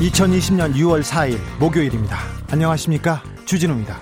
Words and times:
(2020년 0.00 0.74
6월 0.74 1.02
4일) 1.02 1.38
목요일입니다 1.58 2.18
안녕하십니까 2.50 3.22
주진우입니다 3.44 4.00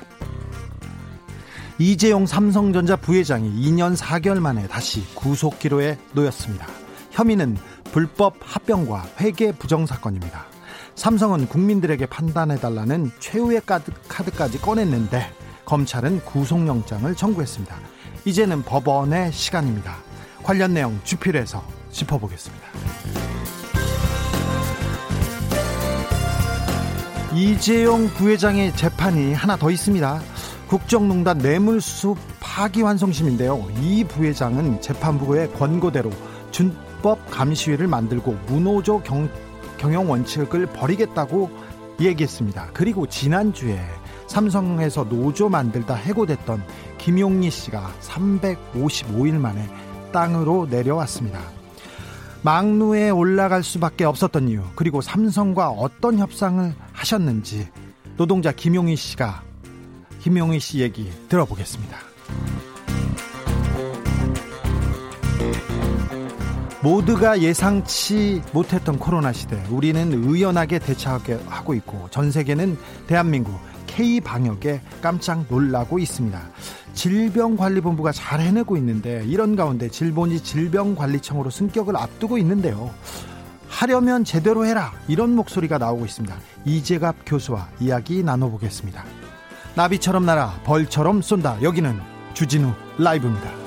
이재용 1.78 2.26
삼성전자 2.26 2.96
부회장이 2.96 3.50
2년 3.50 3.96
4개월 3.96 4.40
만에 4.40 4.66
다시 4.68 5.02
구속기로에 5.14 5.98
놓였습니다 6.12 6.66
혐의는 7.12 7.56
불법 7.92 8.34
합병과 8.40 9.06
회계 9.20 9.52
부정 9.52 9.86
사건입니다 9.86 10.46
삼성은 10.96 11.48
국민들에게 11.48 12.06
판단해달라는 12.06 13.10
최후의 13.18 13.62
카드까지 14.08 14.60
꺼냈는데 14.60 15.30
검찰은 15.66 16.20
구속영장을 16.20 17.14
청구했습니다. 17.14 17.76
이제는 18.24 18.62
법원의 18.62 19.32
시간입니다. 19.32 19.96
관련 20.42 20.72
내용 20.72 20.98
주필에서 21.04 21.62
짚어보겠습니다. 21.90 22.85
이재용 27.36 28.08
부회장의 28.08 28.74
재판이 28.76 29.34
하나 29.34 29.56
더 29.56 29.70
있습니다. 29.70 30.22
국정농단 30.68 31.36
뇌물수수 31.36 32.16
파기환송심인데요. 32.40 33.68
이 33.82 34.04
부회장은 34.04 34.80
재판부의 34.80 35.52
권고대로 35.52 36.10
준법 36.50 37.30
감시위를 37.30 37.88
만들고 37.88 38.38
문호조 38.46 39.02
경, 39.02 39.28
경영 39.76 40.10
원칙을 40.10 40.64
버리겠다고 40.64 41.50
얘기했습니다. 42.00 42.70
그리고 42.72 43.06
지난주에 43.06 43.80
삼성에서 44.28 45.04
노조 45.04 45.50
만들다 45.50 45.94
해고됐던 45.94 46.64
김용리 46.96 47.50
씨가 47.50 47.92
355일 48.00 49.34
만에 49.34 49.68
땅으로 50.10 50.68
내려왔습니다. 50.70 51.55
막루에 52.42 53.10
올라갈 53.10 53.62
수밖에 53.62 54.04
없었던 54.04 54.48
이유, 54.48 54.62
그리고 54.76 55.00
삼성과 55.00 55.70
어떤 55.70 56.18
협상을 56.18 56.74
하셨는지 56.92 57.68
노동자 58.16 58.52
김용희 58.52 58.96
씨가 58.96 59.42
김용희 60.20 60.60
씨 60.60 60.80
얘기 60.80 61.10
들어보겠습니다. 61.28 61.96
모두가 66.82 67.40
예상치 67.40 68.42
못했던 68.52 68.96
코로나 68.98 69.32
시대, 69.32 69.60
우리는 69.70 70.12
의연하게 70.12 70.78
대처하고 70.78 71.74
있고 71.74 72.06
전 72.10 72.30
세계는 72.30 72.78
대한민국 73.08 73.58
K 73.96 74.20
방역에 74.20 74.82
깜짝 75.00 75.46
놀라고 75.48 75.98
있습니다. 75.98 76.38
질병관리본부가 76.92 78.12
잘 78.12 78.40
해내고 78.40 78.76
있는데 78.76 79.24
이런 79.26 79.56
가운데 79.56 79.88
질본이 79.88 80.40
질병관리청으로 80.40 81.48
승격을 81.48 81.96
앞두고 81.96 82.36
있는데요. 82.36 82.90
하려면 83.68 84.22
제대로 84.22 84.66
해라 84.66 84.92
이런 85.08 85.34
목소리가 85.34 85.78
나오고 85.78 86.04
있습니다. 86.04 86.36
이재갑 86.66 87.16
교수와 87.24 87.68
이야기 87.80 88.22
나눠보겠습니다. 88.22 89.02
나비처럼 89.76 90.26
날아 90.26 90.60
벌처럼 90.64 91.22
쏜다. 91.22 91.62
여기는 91.62 91.98
주진우 92.34 92.74
라이브입니다. 92.98 93.65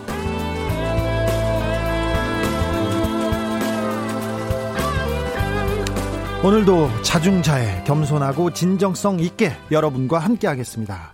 오늘도 6.42 7.02
자중자애 7.04 7.84
겸손하고 7.84 8.54
진정성 8.54 9.20
있게 9.20 9.52
여러분과 9.72 10.20
함께 10.20 10.48
하겠습니다. 10.48 11.14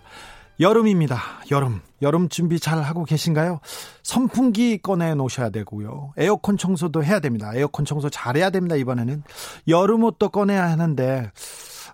여름입니다. 0.60 1.20
여름. 1.50 1.80
여름 2.00 2.28
준비 2.28 2.60
잘 2.60 2.80
하고 2.80 3.04
계신가요? 3.04 3.58
선풍기 4.04 4.78
꺼내 4.78 5.16
놓으셔야 5.16 5.50
되고요. 5.50 6.12
에어컨 6.16 6.56
청소도 6.56 7.02
해야 7.02 7.18
됩니다. 7.18 7.50
에어컨 7.56 7.84
청소 7.84 8.08
잘 8.08 8.36
해야 8.36 8.50
됩니다. 8.50 8.76
이번에는 8.76 9.24
여름 9.66 10.04
옷도 10.04 10.28
꺼내야 10.28 10.70
하는데 10.70 11.32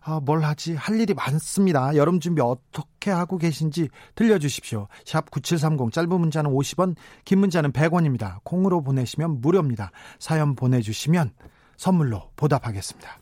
아, 0.05 0.21
뭘 0.23 0.43
하지? 0.43 0.75
할 0.75 1.01
일이 1.01 1.15
많습니다. 1.15 1.97
여름 1.97 2.21
준비 2.21 2.43
어떻게 2.43 3.11
하고 3.11 3.39
계신지 3.39 3.89
들려주십시오. 4.15 4.89
샵 5.07 5.31
9730 5.31 5.91
짧은 5.91 6.21
문자는 6.21 6.51
50원, 6.51 6.97
긴 7.25 7.39
문자는 7.39 7.73
100원입니다. 7.73 8.41
콩으로 8.45 8.83
보내시면 8.83 9.41
무료입니다. 9.41 9.91
사연 10.19 10.55
보내주시면 10.55 11.33
선물로 11.79 12.31
보답하겠습니다. 12.37 13.22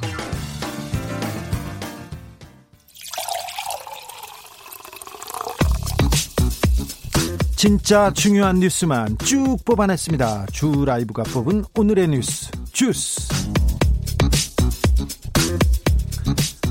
진짜 7.61 8.11
중요한 8.11 8.55
뉴스만 8.55 9.19
쭉 9.19 9.55
뽑아냈습니다. 9.63 10.47
주 10.47 10.83
라이브가 10.83 11.21
뽑은 11.31 11.63
오늘의 11.77 12.07
뉴스 12.07 12.49
주스. 12.71 13.31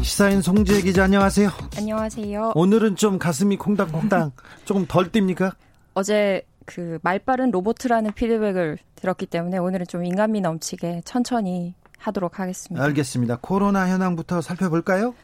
시사인 0.02 0.42
송재 0.42 0.82
기자 0.82 1.04
안녕하세요. 1.04 1.48
안녕하세요. 1.76 2.54
오늘은 2.56 2.96
좀 2.96 3.20
가슴이 3.20 3.56
콩당콩당 3.56 4.32
조금 4.66 4.84
덜 4.84 5.12
뜁니까? 5.12 5.54
어제 5.94 6.42
그 6.66 6.98
말빠른 7.02 7.52
로보트라는 7.52 8.12
피드백을 8.14 8.78
들었기 8.96 9.26
때문에 9.26 9.58
오늘은 9.58 9.86
좀 9.86 10.04
인간미 10.04 10.40
넘치게 10.40 11.02
천천히 11.04 11.74
하도록 11.98 12.40
하겠습니다. 12.40 12.84
알겠습니다. 12.84 13.38
코로나 13.40 13.88
현황부터 13.88 14.40
살펴볼까요? 14.40 15.14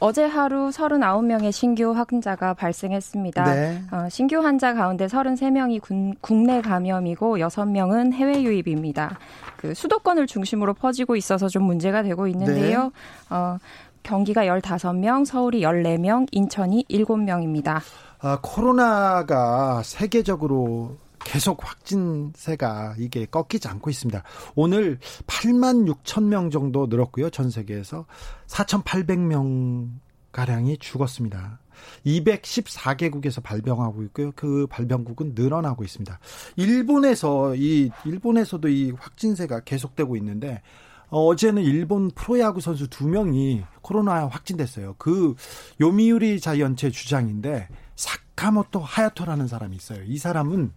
어제 0.00 0.24
하루 0.24 0.70
39명의 0.70 1.50
신규 1.50 1.90
확진자가 1.92 2.54
발생했습니다. 2.54 3.44
네. 3.54 3.82
어, 3.90 4.08
신규 4.08 4.38
환자 4.38 4.72
가운데 4.72 5.06
33명이 5.06 5.80
군, 5.80 6.14
국내 6.20 6.62
감염이고 6.62 7.38
6명은 7.38 8.12
해외 8.12 8.42
유입입니다. 8.42 9.18
그 9.56 9.74
수도권을 9.74 10.28
중심으로 10.28 10.74
퍼지고 10.74 11.16
있어서 11.16 11.48
좀 11.48 11.64
문제가 11.64 12.02
되고 12.02 12.28
있는데요. 12.28 12.84
네. 12.84 12.90
어, 13.30 13.58
경기가 14.04 14.44
15명, 14.44 15.24
서울이 15.24 15.62
14명, 15.62 16.28
인천이 16.30 16.84
7명입니다. 16.88 17.80
아, 18.20 18.38
코로나가 18.40 19.82
세계적으로 19.84 20.96
계속 21.28 21.62
확진세가 21.62 22.94
이게 22.96 23.26
꺾이지 23.26 23.68
않고 23.68 23.90
있습니다. 23.90 24.22
오늘 24.54 24.98
8만 25.26 25.86
6천 25.92 26.24
명 26.24 26.48
정도 26.48 26.86
늘었고요. 26.86 27.28
전 27.28 27.50
세계에서 27.50 28.06
4,800명 28.46 29.90
가량이 30.32 30.78
죽었습니다. 30.78 31.60
214개국에서 32.06 33.42
발병하고 33.42 34.04
있고요. 34.04 34.32
그 34.34 34.66
발병국은 34.70 35.34
늘어나고 35.34 35.84
있습니다. 35.84 36.18
일본에서 36.56 37.54
이 37.56 37.90
일본에서도 38.06 38.66
이 38.68 38.92
확진세가 38.92 39.60
계속되고 39.60 40.16
있는데 40.16 40.62
어제는 41.10 41.62
일본 41.62 42.10
프로야구 42.10 42.62
선수 42.62 42.88
두 42.88 43.06
명이 43.06 43.64
코로나 43.82 44.26
확진됐어요. 44.28 44.94
그 44.96 45.34
요미우리 45.78 46.40
자이언츠의 46.40 46.90
주장인데 46.90 47.68
사카모토 47.96 48.80
하야토라는 48.80 49.46
사람이 49.46 49.76
있어요. 49.76 50.02
이 50.04 50.16
사람은 50.16 50.72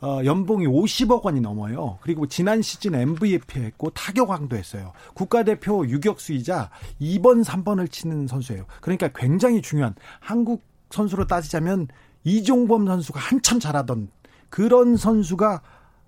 어, 0.00 0.20
연봉이 0.24 0.66
50억 0.66 1.22
원이 1.22 1.40
넘어요. 1.40 1.98
그리고 2.02 2.26
지난 2.26 2.60
시즌 2.60 2.94
MVP 2.94 3.60
했고 3.60 3.90
타격왕도 3.90 4.56
했어요. 4.56 4.92
국가대표 5.14 5.86
유격수이자 5.86 6.70
2번, 7.00 7.44
3번을 7.44 7.90
치는 7.90 8.26
선수예요. 8.26 8.66
그러니까 8.80 9.08
굉장히 9.14 9.62
중요한 9.62 9.94
한국 10.20 10.62
선수로 10.90 11.26
따지자면 11.26 11.88
이종범 12.24 12.86
선수가 12.86 13.18
한참 13.20 13.58
잘하던 13.58 14.08
그런 14.50 14.96
선수가 14.96 15.62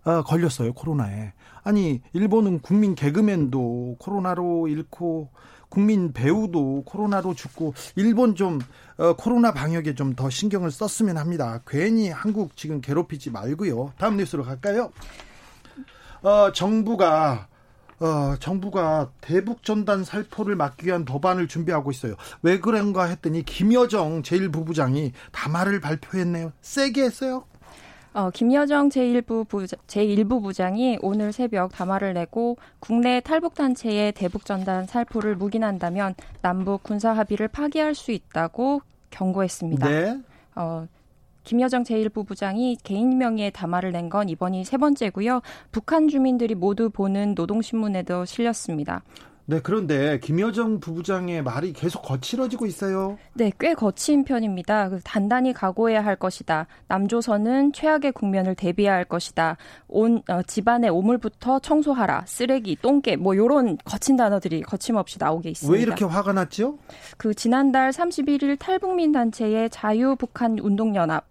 어, 0.04 0.22
걸렸어요 0.22 0.72
코로나에. 0.74 1.32
아니 1.62 2.00
일본은 2.12 2.60
국민 2.60 2.94
개그맨도 2.94 3.96
코로나로 3.98 4.68
잃고 4.68 5.30
국민 5.68 6.12
배우도 6.12 6.82
코로나로 6.84 7.34
죽고 7.34 7.74
일본 7.96 8.34
좀 8.34 8.58
어, 8.96 9.14
코로나 9.14 9.52
방역에 9.52 9.94
좀 9.94 10.14
더 10.16 10.30
신경을 10.30 10.70
썼으면 10.70 11.16
합니다. 11.18 11.60
괜히 11.66 12.08
한국 12.10 12.56
지금 12.56 12.80
괴롭히지 12.80 13.30
말고요. 13.30 13.92
다음 13.98 14.16
뉴스로 14.16 14.42
갈까요? 14.42 14.90
어, 16.22 16.50
정부가 16.52 17.46
어, 18.00 18.36
정부가 18.38 19.10
대북 19.20 19.62
전단 19.64 20.04
살포를 20.04 20.54
막기 20.56 20.86
위한 20.86 21.04
법안을 21.04 21.48
준비하고 21.48 21.90
있어요. 21.90 22.14
왜 22.42 22.58
그런가 22.60 23.04
했더니 23.04 23.44
김여정 23.44 24.22
제1부부장이 24.22 25.12
담화를 25.32 25.80
발표했네요. 25.80 26.52
세게 26.60 27.02
했어요. 27.02 27.44
어, 28.14 28.30
김여정 28.30 28.88
제1부 28.88 29.46
부자, 29.48 29.76
제1부 29.86 30.42
부장이 30.42 30.98
오늘 31.02 31.32
새벽 31.32 31.72
담화를 31.72 32.14
내고 32.14 32.56
국내 32.80 33.20
탈북 33.20 33.54
단체의 33.54 34.12
대북 34.12 34.44
전단 34.44 34.86
살포를 34.86 35.36
묵인한다면 35.36 36.14
남북 36.42 36.82
군사 36.82 37.12
합의를 37.12 37.48
파기할 37.48 37.94
수 37.94 38.10
있다고 38.10 38.80
경고했습니다. 39.10 39.88
네. 39.88 40.18
어, 40.56 40.86
김여정 41.44 41.82
제1부 41.84 42.26
부장이 42.26 42.76
개인 42.82 43.16
명의의 43.18 43.52
담화를 43.52 43.92
낸 43.92 44.08
건 44.10 44.28
이번이 44.28 44.64
세 44.64 44.76
번째고요. 44.76 45.40
북한 45.70 46.08
주민들이 46.08 46.54
모두 46.54 46.90
보는 46.90 47.34
노동신문에도 47.34 48.24
실렸습니다. 48.24 49.02
네, 49.50 49.60
그런데 49.62 50.20
김여정 50.20 50.78
부부장의 50.78 51.42
말이 51.42 51.72
계속 51.72 52.02
거칠어지고 52.02 52.66
있어요. 52.66 53.16
네, 53.32 53.50
꽤 53.58 53.72
거친 53.72 54.22
편입니다. 54.22 54.90
그 54.90 55.00
단단히 55.02 55.54
각오해야 55.54 56.04
할 56.04 56.16
것이다. 56.16 56.66
남조선은 56.88 57.72
최악의 57.72 58.12
국면을 58.12 58.54
대비해야 58.54 58.92
할 58.92 59.06
것이다. 59.06 59.56
온 59.88 60.22
어, 60.28 60.42
집안의 60.42 60.90
오물부터 60.90 61.60
청소하라. 61.60 62.24
쓰레기, 62.26 62.76
똥개 62.76 63.16
뭐 63.16 63.34
요런 63.34 63.78
거친 63.86 64.16
단어들이 64.16 64.60
거침없이 64.60 65.16
나오게 65.18 65.48
있습니다. 65.48 65.74
왜 65.74 65.80
이렇게 65.80 66.04
화가 66.04 66.34
났죠? 66.34 66.76
그 67.16 67.32
지난달 67.32 67.90
31일 67.90 68.58
탈북민 68.58 69.12
단체의 69.12 69.70
자유북한 69.70 70.58
운동연합 70.58 71.24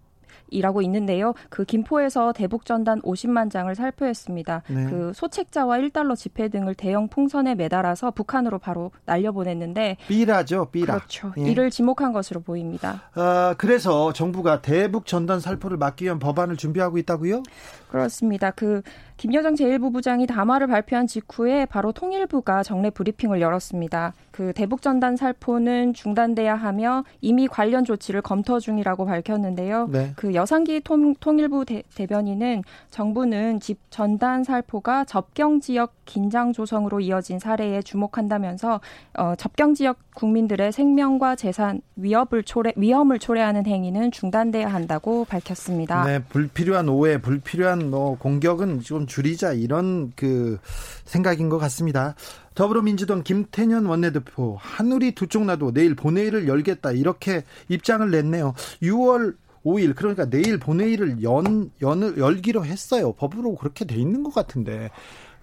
이라고 0.50 0.82
있는데요. 0.82 1.34
그 1.50 1.66
김포에서 1.66 2.34
대북 2.34 2.66
전단 2.66 3.02
50만 3.02 3.52
장을 3.52 3.74
살포했습니다. 3.74 4.64
네. 4.68 4.86
그 4.86 5.12
소책자와 5.14 5.78
1달러 5.80 6.16
지폐 6.16 6.50
등을 6.50 6.76
대형 6.76 7.08
풍선에 7.08 7.56
매달아서 7.56 8.12
북한으로 8.12 8.60
바로 8.60 8.92
날려보냈는데 9.06 9.98
삐라죠, 10.08 10.68
삐라. 10.72 10.96
그렇죠. 10.96 11.34
예. 11.38 11.50
이를 11.50 11.70
지목한 11.70 12.14
것으로 12.14 12.42
보입니다. 12.42 13.04
아, 13.14 13.56
그래서 13.58 14.14
정부가 14.14 14.62
대북 14.62 15.06
전단 15.06 15.40
살포를 15.40 15.78
막기 15.78 16.06
위한 16.06 16.20
법안을 16.20 16.58
준비하고 16.58 16.98
있다고요? 16.98 17.44
그렇습니다. 17.90 18.52
그 18.52 18.82
김여정 19.18 19.56
제1부부장이 19.56 20.28
담화를 20.28 20.68
발표한 20.68 21.08
직후에 21.08 21.66
바로 21.66 21.92
통일부가 21.92 22.62
정례 22.62 22.92
브리핑을 22.92 23.42
열었습니다. 23.42 24.14
그 24.32 24.54
대북 24.54 24.84
전단 24.84 25.16
살포는 25.16 25.96
중단돼야 25.96 26.54
하며 26.54 27.04
이미 27.22 27.48
관련 27.48 27.84
조치를 27.84 28.22
검토 28.22 28.60
중이라고 28.60 29.06
밝혔는데요. 29.06 29.88
네. 29.92 30.14
그 30.16 30.36
여상기 30.36 30.82
통, 30.82 31.16
일부 31.40 31.66
대, 31.66 31.82
변인은 32.08 32.62
정부는 32.92 33.60
집 33.60 33.80
전단 33.90 34.44
살포가 34.44 35.04
접경 35.06 35.60
지역 35.60 35.94
긴장 36.06 36.54
조성으로 36.54 37.00
이어진 37.00 37.40
사례에 37.40 37.82
주목한다면서 37.82 38.80
어, 39.18 39.34
접경 39.38 39.74
지역 39.74 39.98
국민들의 40.14 40.72
생명과 40.72 41.36
재산 41.36 41.82
위협을 41.96 42.44
초래 42.44 42.74
위험을 42.76 43.18
초래하는 43.20 43.66
행위는 43.66 44.12
중단돼야 44.12 44.68
한다고 44.68 45.26
밝혔습니다. 45.26 46.06
네, 46.06 46.20
불필요한 46.20 46.90
오해, 46.90 47.20
불필요한 47.20 47.90
뭐 47.90 48.18
공격은 48.18 48.82
좀 48.82 49.07
줄이자 49.08 49.54
이런 49.54 50.12
그 50.16 50.60
생각인 51.06 51.50
것 51.50 51.58
같습니다. 51.58 52.16
더불어민주당 52.56 53.24
김태년 53.24 53.86
원내대표 53.86 54.58
하늘이 54.60 55.14
두쪽 55.14 55.46
나도 55.46 55.74
내일 55.74 55.96
본회의를 55.96 56.48
열겠다 56.48 56.92
이렇게 56.92 57.44
입장을 57.70 58.10
냈네요. 58.10 58.54
6월 58.82 59.36
5일 59.66 59.96
그러니까 59.96 60.30
내일 60.30 60.60
본회의를 60.60 61.24
연, 61.24 61.72
연 61.82 62.18
열기로 62.18 62.66
했어요. 62.66 63.14
법으로 63.14 63.56
그렇게 63.56 63.86
돼 63.86 63.96
있는 63.96 64.24
것 64.24 64.34
같은데 64.34 64.90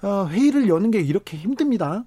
어, 0.03 0.27
회의를 0.29 0.69
여는 0.69 0.91
게 0.91 1.01
이렇게 1.01 1.37
힘듭니다. 1.37 2.05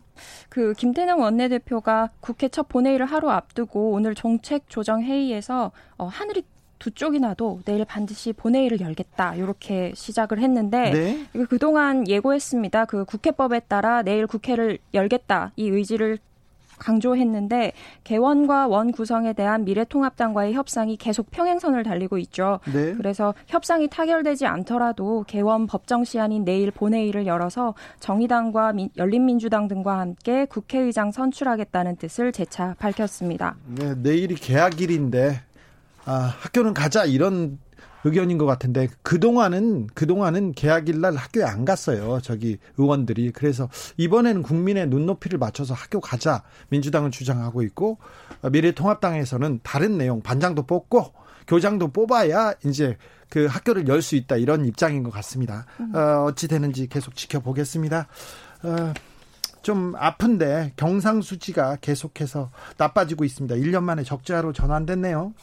그 0.50 0.74
김태년 0.74 1.20
원내대표가 1.20 2.12
국회 2.20 2.48
첫 2.48 2.70
본회의를 2.70 3.06
하루 3.06 3.30
앞두고 3.30 3.92
오늘 3.92 4.14
정책 4.14 4.70
조정 4.70 5.02
회의에서 5.02 5.72
어, 5.98 6.06
하늘이 6.06 6.44
두 6.80 6.92
쪽이나도 6.92 7.62
내일 7.66 7.86
반드시 7.86 8.34
본회의를 8.34 8.82
열겠다 8.82 9.36
이렇게 9.36 9.92
시작을 9.96 10.40
했는데 10.40 10.92
네? 10.92 11.46
그동안 11.50 12.08
예고했습니다. 12.08 12.86
그 12.86 13.06
국회법에 13.06 13.62
따라 13.62 14.02
내일 14.02 14.28
국회를 14.28 14.78
열겠다 14.94 15.52
이 15.56 15.68
의지를 15.68 16.20
강조했는데 16.78 17.74
개원과 18.04 18.68
원 18.68 18.92
구성에 18.92 19.34
대한 19.34 19.66
미래통합당과의 19.66 20.54
협상이 20.54 20.98
계속 20.98 21.32
평행선을 21.32 21.84
달리고 21.84 22.18
있죠. 22.20 22.60
네. 22.72 22.94
그래서 22.94 23.34
협상이 23.48 23.88
타결되지 23.88 24.46
않더라도 24.46 25.24
개원 25.28 25.68
법정 25.68 26.04
시한인 26.04 26.46
내일 26.46 26.72
본회의를 26.72 27.26
열어서 27.26 27.74
정의당과 28.00 28.74
민, 28.74 28.90
열린민주당 28.98 29.68
등과 29.68 30.00
함께 30.00 30.46
국회의장 30.46 31.12
선출하겠다는 31.12 31.98
뜻을 31.98 32.32
재차 32.32 32.76
밝혔습니다. 32.78 33.56
네, 33.66 33.96
내일이 33.96 34.36
개학일인데 34.36 35.42
아, 36.08 36.34
학교는 36.40 36.74
가자 36.74 37.04
이런 37.06 37.60
의견인 38.04 38.38
것 38.38 38.46
같은데 38.46 38.88
그 39.02 39.20
동안은 39.20 39.88
그 39.94 40.08
동안은 40.08 40.54
개학일 40.54 41.02
날 41.02 41.16
학교에 41.16 41.44
안 41.44 41.66
갔어요. 41.66 42.20
저기 42.22 42.58
의원들이. 42.78 43.32
그래서 43.34 43.68
이번에는 43.98 44.44
국민의 44.44 44.88
눈높이를 44.88 45.38
맞춰서 45.38 45.74
학교 45.74 46.00
가자 46.00 46.44
민주당은 46.70 47.12
주장하고 47.12 47.64
있고 47.64 47.98
미래통합당에서는 48.50 49.60
다른 49.64 49.98
내용 49.98 50.22
반장도 50.22 50.64
뽑고 50.64 51.12
교장도 51.48 51.90
뽑아야 51.90 52.54
이제 52.66 52.98
그 53.30 53.46
학교를 53.48 53.88
열 53.90 54.02
수 54.02 54.16
있다 54.16 54.38
이런 54.38 54.66
입장인 54.66 55.04
것 55.04 55.12
같습니다. 55.12 55.66
어, 55.94 56.24
어찌 56.30 56.48
되는지 56.48 56.88
계속 56.88 57.16
지켜보겠습니다. 57.16 58.08
어, 58.64 58.94
좀 59.64 59.96
아픈데 59.98 60.74
경상수지가 60.78 61.78
계속해서 61.82 62.52
나빠지고 62.78 63.26
있습니다. 63.26 63.56
1년 63.56 63.84
만에 63.84 64.04
적자로 64.04 64.54
전환됐네요. 64.54 65.34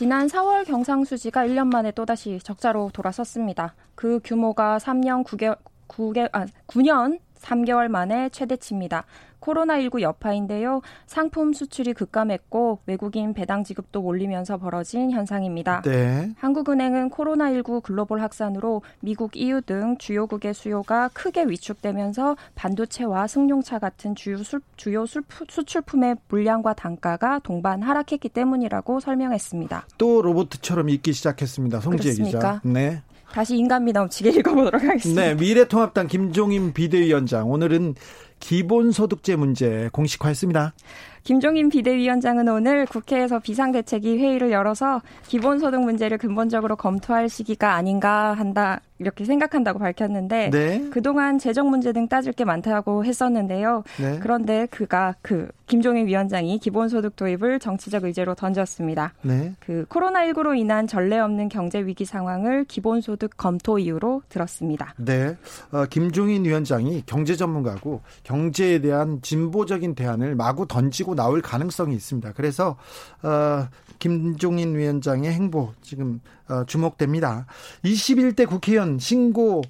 지난 0.00 0.28
4월 0.28 0.64
경상수지가 0.64 1.46
1년 1.48 1.70
만에 1.70 1.90
또다시 1.90 2.38
적자로 2.42 2.88
돌아섰습니다. 2.90 3.74
그 3.94 4.18
규모가 4.24 4.78
3년 4.78 5.24
9개월, 5.24 5.58
9개, 5.88 6.26
아, 6.32 6.46
9년 6.68 7.18
3개월 7.38 7.88
만에 7.88 8.30
최대치입니다. 8.30 9.04
코로나19 9.40 10.00
여파인데요. 10.00 10.82
상품 11.06 11.52
수출이 11.52 11.94
급감했고 11.94 12.80
외국인 12.86 13.34
배당 13.34 13.64
지급도 13.64 14.02
몰리면서 14.02 14.58
벌어진 14.58 15.10
현상입니다. 15.10 15.82
네. 15.82 16.30
한국은행은 16.36 17.10
코로나19 17.10 17.82
글로벌 17.82 18.20
확산으로 18.20 18.82
미국, 19.00 19.36
EU 19.36 19.60
등 19.62 19.96
주요국의 19.98 20.54
수요가 20.54 21.08
크게 21.12 21.44
위축되면서 21.44 22.36
반도체와 22.54 23.26
승용차 23.26 23.78
같은 23.78 24.14
주요, 24.14 24.38
술, 24.42 24.60
주요 24.76 25.06
술, 25.06 25.22
수출품의 25.48 26.16
물량과 26.28 26.74
단가가 26.74 27.38
동반 27.40 27.82
하락했기 27.82 28.28
때문이라고 28.28 29.00
설명했습니다. 29.00 29.86
또 29.98 30.22
로봇처럼 30.22 30.88
읽기 30.88 31.12
시작했습니다. 31.12 31.80
송지혜 31.80 32.14
기자. 32.14 32.60
네. 32.64 33.02
다시 33.32 33.56
인간미 33.56 33.92
넘치게 33.92 34.30
읽어보도록 34.30 34.82
하겠습니다. 34.82 35.22
네, 35.22 35.34
미래통합당 35.34 36.08
김종인 36.08 36.72
비대위원장 36.72 37.50
오늘은 37.50 37.94
기본소득제 38.40 39.36
문제 39.36 39.88
공식화했습니다. 39.92 40.74
김종인 41.22 41.68
비대위원장은 41.68 42.48
오늘 42.48 42.86
국회에서 42.86 43.38
비상대책위 43.38 44.18
회의를 44.18 44.50
열어서 44.50 45.02
기본소득 45.26 45.80
문제를 45.80 46.18
근본적으로 46.18 46.76
검토할 46.76 47.28
시기가 47.28 47.74
아닌가 47.74 48.32
한다 48.32 48.80
이렇게 49.00 49.24
생각한다고 49.24 49.78
밝혔는데 49.78 50.50
네. 50.50 50.88
그동안 50.90 51.38
재정 51.38 51.70
문제 51.70 51.92
등 51.92 52.06
따질 52.06 52.32
게 52.34 52.44
많다고 52.44 53.04
했었는데요. 53.04 53.82
네. 53.98 54.18
그런데 54.20 54.66
그가 54.70 55.14
그 55.22 55.48
김종인 55.66 56.06
위원장이 56.06 56.58
기본소득 56.58 57.16
도입을 57.16 57.60
정치적 57.60 58.04
의제로 58.04 58.34
던졌습니다. 58.34 59.14
네. 59.22 59.54
그 59.60 59.86
코로나19로 59.88 60.58
인한 60.58 60.86
전례 60.86 61.18
없는 61.18 61.48
경제 61.48 61.80
위기 61.80 62.04
상황을 62.04 62.64
기본소득 62.64 63.36
검토 63.38 63.78
이유로 63.78 64.22
들었습니다. 64.28 64.94
네. 64.98 65.36
어, 65.72 65.86
김종인 65.88 66.44
위원장이 66.44 67.04
경제 67.06 67.36
전문가고 67.36 68.02
경제에 68.22 68.80
대한 68.80 69.22
진보적인 69.22 69.94
대안을 69.94 70.34
마구 70.34 70.66
던지고 70.66 71.09
나올 71.14 71.40
가능성이 71.42 71.94
있습니다. 71.94 72.32
그래서 72.32 72.76
어, 73.22 73.68
김종인 73.98 74.74
위원장의 74.76 75.32
행보 75.32 75.72
지금 75.82 76.20
어, 76.48 76.64
주목됩니다. 76.64 77.46
21대 77.84 78.48
국회의원 78.48 78.98
신고 78.98 79.62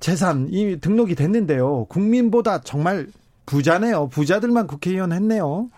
재산 0.00 0.48
이 0.50 0.80
등록이 0.80 1.14
됐는데요. 1.14 1.84
국민보다 1.84 2.60
정말 2.62 3.06
부자네요. 3.46 4.08
부자들만 4.08 4.66
국회의원 4.66 5.12
했네요. 5.12 5.68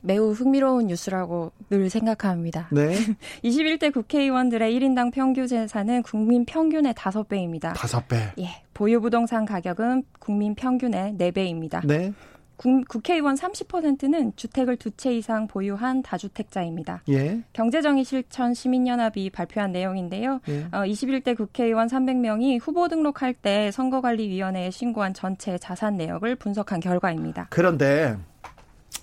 매우 0.00 0.32
흥미로운 0.32 0.86
뉴스라고 0.86 1.52
늘 1.68 1.90
생각합니다. 1.90 2.68
네. 2.72 2.96
21대 3.44 3.92
국회의원들의 3.92 4.72
1인당 4.74 5.12
평균 5.12 5.46
재산은 5.46 6.02
국민 6.02 6.44
평균의 6.44 6.94
5배입니다. 6.94 7.74
5배. 7.74 8.32
예. 8.38 8.62
보유 8.72 9.00
부동산 9.00 9.44
가격은 9.44 10.04
국민 10.18 10.54
평균의 10.54 11.16
4배입니다. 11.18 11.86
네. 11.86 12.12
국회의원 12.58 13.36
30%는 13.36 14.32
주택을 14.36 14.76
두 14.76 14.90
채 14.98 15.14
이상 15.14 15.46
보유한 15.46 16.02
다주택자입니다. 16.02 17.02
예. 17.08 17.42
경제정의 17.52 18.04
실천 18.04 18.52
시민연합이 18.52 19.30
발표한 19.30 19.70
내용인데요. 19.70 20.40
예. 20.48 20.64
어, 20.72 20.82
21대 20.84 21.36
국회의원 21.36 21.86
300명이 21.86 22.58
후보 22.60 22.88
등록할 22.88 23.32
때 23.34 23.70
선거관리위원회에 23.70 24.70
신고한 24.72 25.14
전체 25.14 25.56
자산 25.56 25.96
내역을 25.96 26.34
분석한 26.36 26.80
결과입니다. 26.80 27.46
그런데 27.50 28.16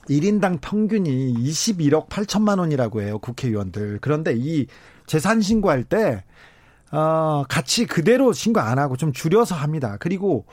1인당 0.10 0.60
평균이 0.62 1.34
21억 1.36 2.10
8천만 2.10 2.60
원이라고 2.60 3.02
해요. 3.02 3.20
국회의원들. 3.20 4.00
그런데 4.02 4.34
이 4.36 4.68
재산 5.06 5.40
신고할 5.42 5.84
때 5.86 6.24
어, 6.92 7.44
같이 7.50 7.86
그대로 7.86 8.32
신고 8.34 8.60
안 8.60 8.80
하고 8.80 8.96
좀 8.98 9.12
줄여서 9.14 9.56
합니다. 9.56 9.98
그리고 10.00 10.46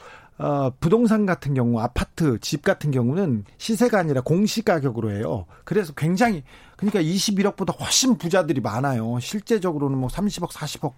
어, 0.43 0.73
부동산 0.81 1.25
같은 1.25 1.55
경우, 1.55 1.79
아파트, 1.79 2.39
집 2.41 2.63
같은 2.63 2.91
경우는 2.91 3.45
시세가 3.59 3.97
아니라 3.97 4.23
공시 4.23 4.63
가격으로 4.63 5.13
해요. 5.13 5.47
그래서 5.63 5.93
굉장히, 5.93 6.43
그러니까 6.77 7.01
21억보다 7.01 7.79
훨씬 7.79 8.19
부자들이 8.19 8.61
많아요. 8.61 9.21
실제적으로는 9.21 9.97
뭐 9.99 10.09
30억, 10.09 10.51
40억 10.51 10.95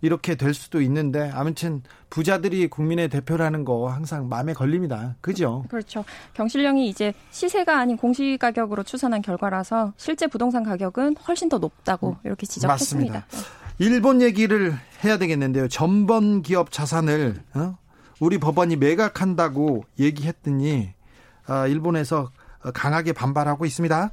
이렇게 0.00 0.36
될 0.36 0.54
수도 0.54 0.80
있는데, 0.80 1.28
아무튼 1.34 1.82
부자들이 2.08 2.68
국민의 2.68 3.08
대표라는 3.08 3.64
거 3.64 3.88
항상 3.88 4.28
마음에 4.28 4.52
걸립니다. 4.52 5.16
그죠? 5.20 5.64
그렇죠. 5.68 6.04
경실령이 6.34 6.88
이제 6.88 7.12
시세가 7.32 7.80
아닌 7.80 7.96
공시 7.96 8.38
가격으로 8.40 8.84
추산한 8.84 9.22
결과라서 9.22 9.92
실제 9.96 10.28
부동산 10.28 10.62
가격은 10.62 11.16
훨씬 11.26 11.48
더 11.48 11.58
높다고 11.58 12.10
음, 12.10 12.14
이렇게 12.22 12.46
지적했습니다. 12.46 13.12
맞습니다. 13.12 13.48
일본 13.80 14.22
얘기를 14.22 14.72
해야 15.02 15.18
되겠는데요. 15.18 15.66
전범 15.66 16.42
기업 16.42 16.70
자산을, 16.70 17.42
어? 17.54 17.76
우리 18.20 18.38
법원이 18.38 18.76
매각한다고 18.76 19.84
얘기했더니 19.98 20.90
아, 21.46 21.66
일본에서 21.66 22.30
강하게 22.74 23.12
반발하고 23.12 23.64
있습니다. 23.64 24.10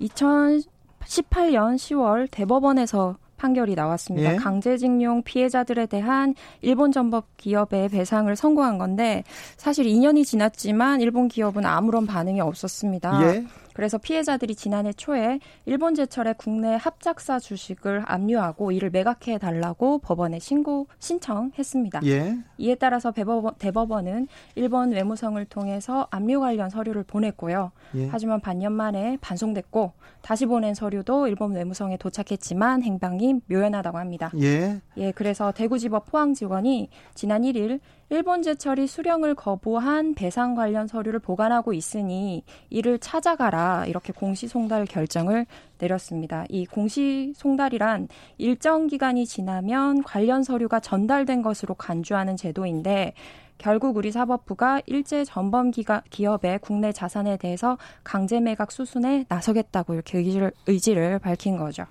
2018년 0.00 1.76
10월 1.76 2.28
대법원에서 2.30 3.16
판결이 3.36 3.74
나왔습니다. 3.74 4.32
예? 4.32 4.36
강제징용 4.36 5.22
피해자들에 5.22 5.86
대한 5.86 6.34
일본 6.62 6.92
전법 6.92 7.36
기업의 7.36 7.90
배상을 7.90 8.34
선고한 8.34 8.78
건데 8.78 9.22
사실 9.56 9.84
2년이 9.86 10.24
지났지만 10.24 11.00
일본 11.00 11.28
기업은 11.28 11.66
아무런 11.66 12.06
반응이 12.06 12.40
없었습니다. 12.40 13.22
예? 13.22 13.44
그래서 13.74 13.98
피해자들이 13.98 14.54
지난해 14.54 14.92
초에 14.92 15.40
일본 15.66 15.94
제철의 15.94 16.36
국내 16.38 16.76
합작사 16.76 17.38
주식을 17.38 18.04
압류하고 18.06 18.72
이를 18.72 18.88
매각해 18.88 19.38
달라고 19.38 19.98
법원에 19.98 20.38
신고 20.38 20.86
신청했습니다. 20.98 22.00
예. 22.06 22.38
이에 22.56 22.76
따라서 22.76 23.10
대법원, 23.10 23.54
대법원은 23.58 24.28
일본 24.54 24.92
외무성을 24.92 25.44
통해서 25.46 26.06
압류 26.10 26.40
관련 26.40 26.70
서류를 26.70 27.02
보냈고요. 27.02 27.72
예. 27.96 28.08
하지만 28.08 28.40
반년 28.40 28.72
만에 28.72 29.18
반송됐고 29.20 29.92
다시 30.22 30.46
보낸 30.46 30.72
서류도 30.72 31.26
일본 31.28 31.52
외무성에 31.52 31.96
도착했지만 31.98 32.82
행방이 32.82 33.40
묘연하다고 33.46 33.98
합니다. 33.98 34.30
예. 34.40 34.80
예, 34.96 35.12
그래서 35.12 35.52
대구지법 35.52 36.06
포항지원이 36.06 36.88
지난 37.14 37.42
1일 37.42 37.80
일본 38.10 38.42
제철이 38.42 38.86
수령을 38.86 39.34
거부한 39.34 40.14
배상 40.14 40.54
관련 40.54 40.86
서류를 40.86 41.20
보관하고 41.20 41.72
있으니 41.72 42.44
이를 42.70 42.98
찾아가라 42.98 43.86
이렇게 43.86 44.12
공시 44.12 44.46
송달 44.46 44.84
결정을 44.84 45.46
내렸습니다. 45.78 46.44
이 46.48 46.66
공시 46.66 47.32
송달이란 47.36 48.08
일정 48.38 48.86
기간이 48.86 49.26
지나면 49.26 50.02
관련 50.02 50.42
서류가 50.42 50.80
전달된 50.80 51.42
것으로 51.42 51.74
간주하는 51.74 52.36
제도인데 52.36 53.14
결국 53.56 53.96
우리 53.96 54.10
사법부가 54.10 54.82
일제 54.86 55.24
전범 55.24 55.70
기가, 55.70 56.02
기업의 56.10 56.58
국내 56.60 56.92
자산에 56.92 57.36
대해서 57.36 57.78
강제 58.02 58.40
매각 58.40 58.72
수순에 58.72 59.24
나서겠다고 59.28 59.94
이렇게 59.94 60.18
의지를, 60.18 60.52
의지를 60.66 61.18
밝힌 61.20 61.56
거죠. 61.56 61.86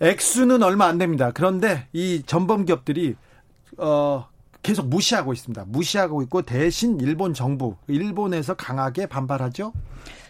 액수는 0.00 0.62
얼마 0.62 0.86
안 0.86 0.98
됩니다. 0.98 1.30
그런데 1.32 1.88
이 1.92 2.22
전범 2.24 2.64
기업들이 2.64 3.16
어 3.76 4.26
계속 4.64 4.88
무시하고 4.88 5.34
있습니다. 5.34 5.66
무시하고 5.68 6.22
있고 6.22 6.42
대신 6.42 6.98
일본 6.98 7.34
정부, 7.34 7.76
일본에서 7.86 8.54
강하게 8.54 9.06
반발하죠. 9.06 9.72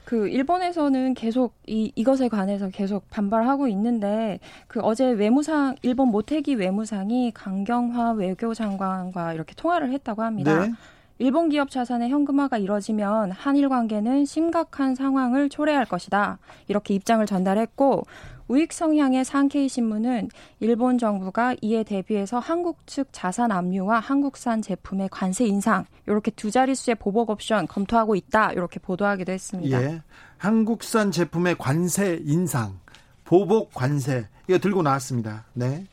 그 0.04 0.28
일본에서는 0.28 1.14
계속 1.14 1.54
이 1.66 1.92
이것에 1.94 2.28
관해서 2.28 2.68
계속 2.68 3.08
반발하고 3.10 3.68
있는데 3.68 4.40
그 4.66 4.80
어제 4.80 5.06
외무상 5.06 5.76
일본 5.82 6.08
모태기 6.08 6.56
외무상이 6.56 7.30
강경화 7.32 8.12
외교장관과 8.12 9.32
이렇게 9.32 9.54
통화를 9.54 9.92
했다고 9.92 10.22
합니다. 10.22 10.66
네. 10.66 10.72
일본 11.20 11.48
기업 11.48 11.70
자산의 11.70 12.10
현금화가 12.10 12.58
이뤄지면 12.58 13.30
한일 13.30 13.68
관계는 13.68 14.24
심각한 14.24 14.96
상황을 14.96 15.48
초래할 15.48 15.84
것이다. 15.84 16.38
이렇게 16.66 16.92
입장을 16.94 17.24
전달했고 17.24 18.02
우익 18.48 18.72
성향의 18.72 19.24
상케이 19.24 19.68
신문은 19.68 20.28
일본 20.60 20.98
정부가 20.98 21.54
이에 21.62 21.82
대비해서 21.82 22.38
한국 22.38 22.86
측 22.86 23.08
자산 23.12 23.50
압류와 23.50 24.00
한국산 24.00 24.60
제품의 24.60 25.08
관세 25.10 25.46
인상 25.46 25.86
이렇게 26.06 26.30
두 26.30 26.50
자릿수의 26.50 26.96
보복 26.96 27.30
옵션 27.30 27.66
검토하고 27.66 28.16
있다 28.16 28.52
이렇게 28.52 28.78
보도하기도 28.80 29.32
했습니다. 29.32 29.82
예. 29.82 30.02
한국산 30.36 31.10
제품의 31.10 31.56
관세 31.58 32.20
인상, 32.24 32.78
보복 33.24 33.72
관세 33.72 34.28
이거 34.46 34.58
들고 34.58 34.82
나왔습니다. 34.82 35.46
네. 35.54 35.86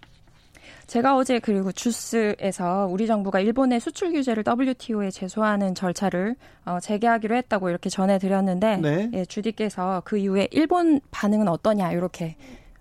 제가 0.91 1.15
어제 1.15 1.39
그리고 1.39 1.71
주스에서 1.71 2.85
우리 2.91 3.07
정부가 3.07 3.39
일본의 3.39 3.79
수출 3.79 4.11
규제를 4.11 4.43
WTO에 4.45 5.09
제소하는 5.09 5.73
절차를 5.73 6.35
어, 6.65 6.79
재개하기로 6.81 7.33
했다고 7.33 7.69
이렇게 7.69 7.89
전해드렸는데 7.89 8.75
네. 8.75 9.09
예, 9.13 9.23
주디께서 9.23 10.01
그 10.03 10.17
이후에 10.17 10.49
일본 10.51 10.99
반응은 11.11 11.47
어떠냐 11.47 11.93
이렇게 11.93 12.35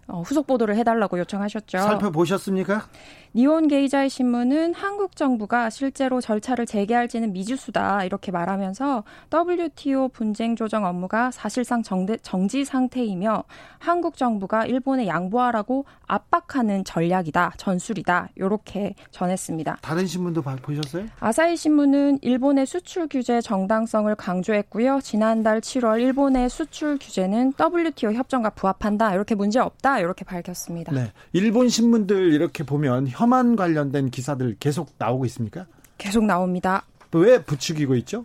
어, 0.09 0.23
후속 0.23 0.49
보도를 0.49 0.75
해달라고 0.75 1.21
요청하셨죠. 1.21 1.79
살펴보셨습니까? 1.79 2.89
니온 3.33 3.69
게이자의 3.69 4.11
신문은 4.11 4.75
한국 4.75 5.15
정부가 5.15 5.71
실제로 5.71 6.21
절차를 6.21 6.67
재개할지는 6.67 7.33
미지수다 7.33 8.05
이렇게 8.05 8.33
말하면서 8.33 9.05
WTO 9.33 10.09
분쟁 10.09 10.57
조정 10.57 10.85
업무가 10.85 11.31
사실상 11.31 11.85
정대, 11.85 12.17
정지 12.23 12.65
상태이며 12.65 13.45
한국 13.79 14.17
정부가 14.17 14.67
일본에 14.67 15.07
양보하라고 15.07 15.85
압박하는 16.09 16.83
전략이다 16.83 17.53
전술이다 17.57 18.31
이렇게 18.35 18.97
전했습니다. 19.13 19.79
다른 19.81 20.07
신문도 20.07 20.43
보셨어요? 20.43 21.07
아사히 21.21 21.57
신문은 21.57 22.19
일본의 22.23 22.67
수출 22.67 23.07
규제 23.09 23.41
정당성을 23.41 24.13
강조했고요. 24.17 24.99
지난달 25.03 25.61
7월 25.61 26.01
일본의 26.01 26.51
수출 26.51 26.99
규제는 26.99 27.53
WTO 27.61 28.13
협정과 28.13 28.51
부합한다 28.51 29.15
이렇게 29.15 29.37
문제 29.37 29.61
없다 29.61 30.01
이렇게 30.01 30.25
밝혔습니다. 30.25 30.93
네, 30.93 31.13
일본 31.33 31.69
신문들 31.69 32.33
이렇게 32.33 32.65
보면 32.65 33.07
혐한 33.21 33.55
관련된 33.55 34.11
기사들 34.11 34.57
계속 34.59 34.95
나오고 34.97 35.27
있습니까? 35.27 35.67
계속 35.99 36.25
나옵니다. 36.25 36.85
왜 37.13 37.43
부추기고 37.43 37.95
있죠? 37.97 38.25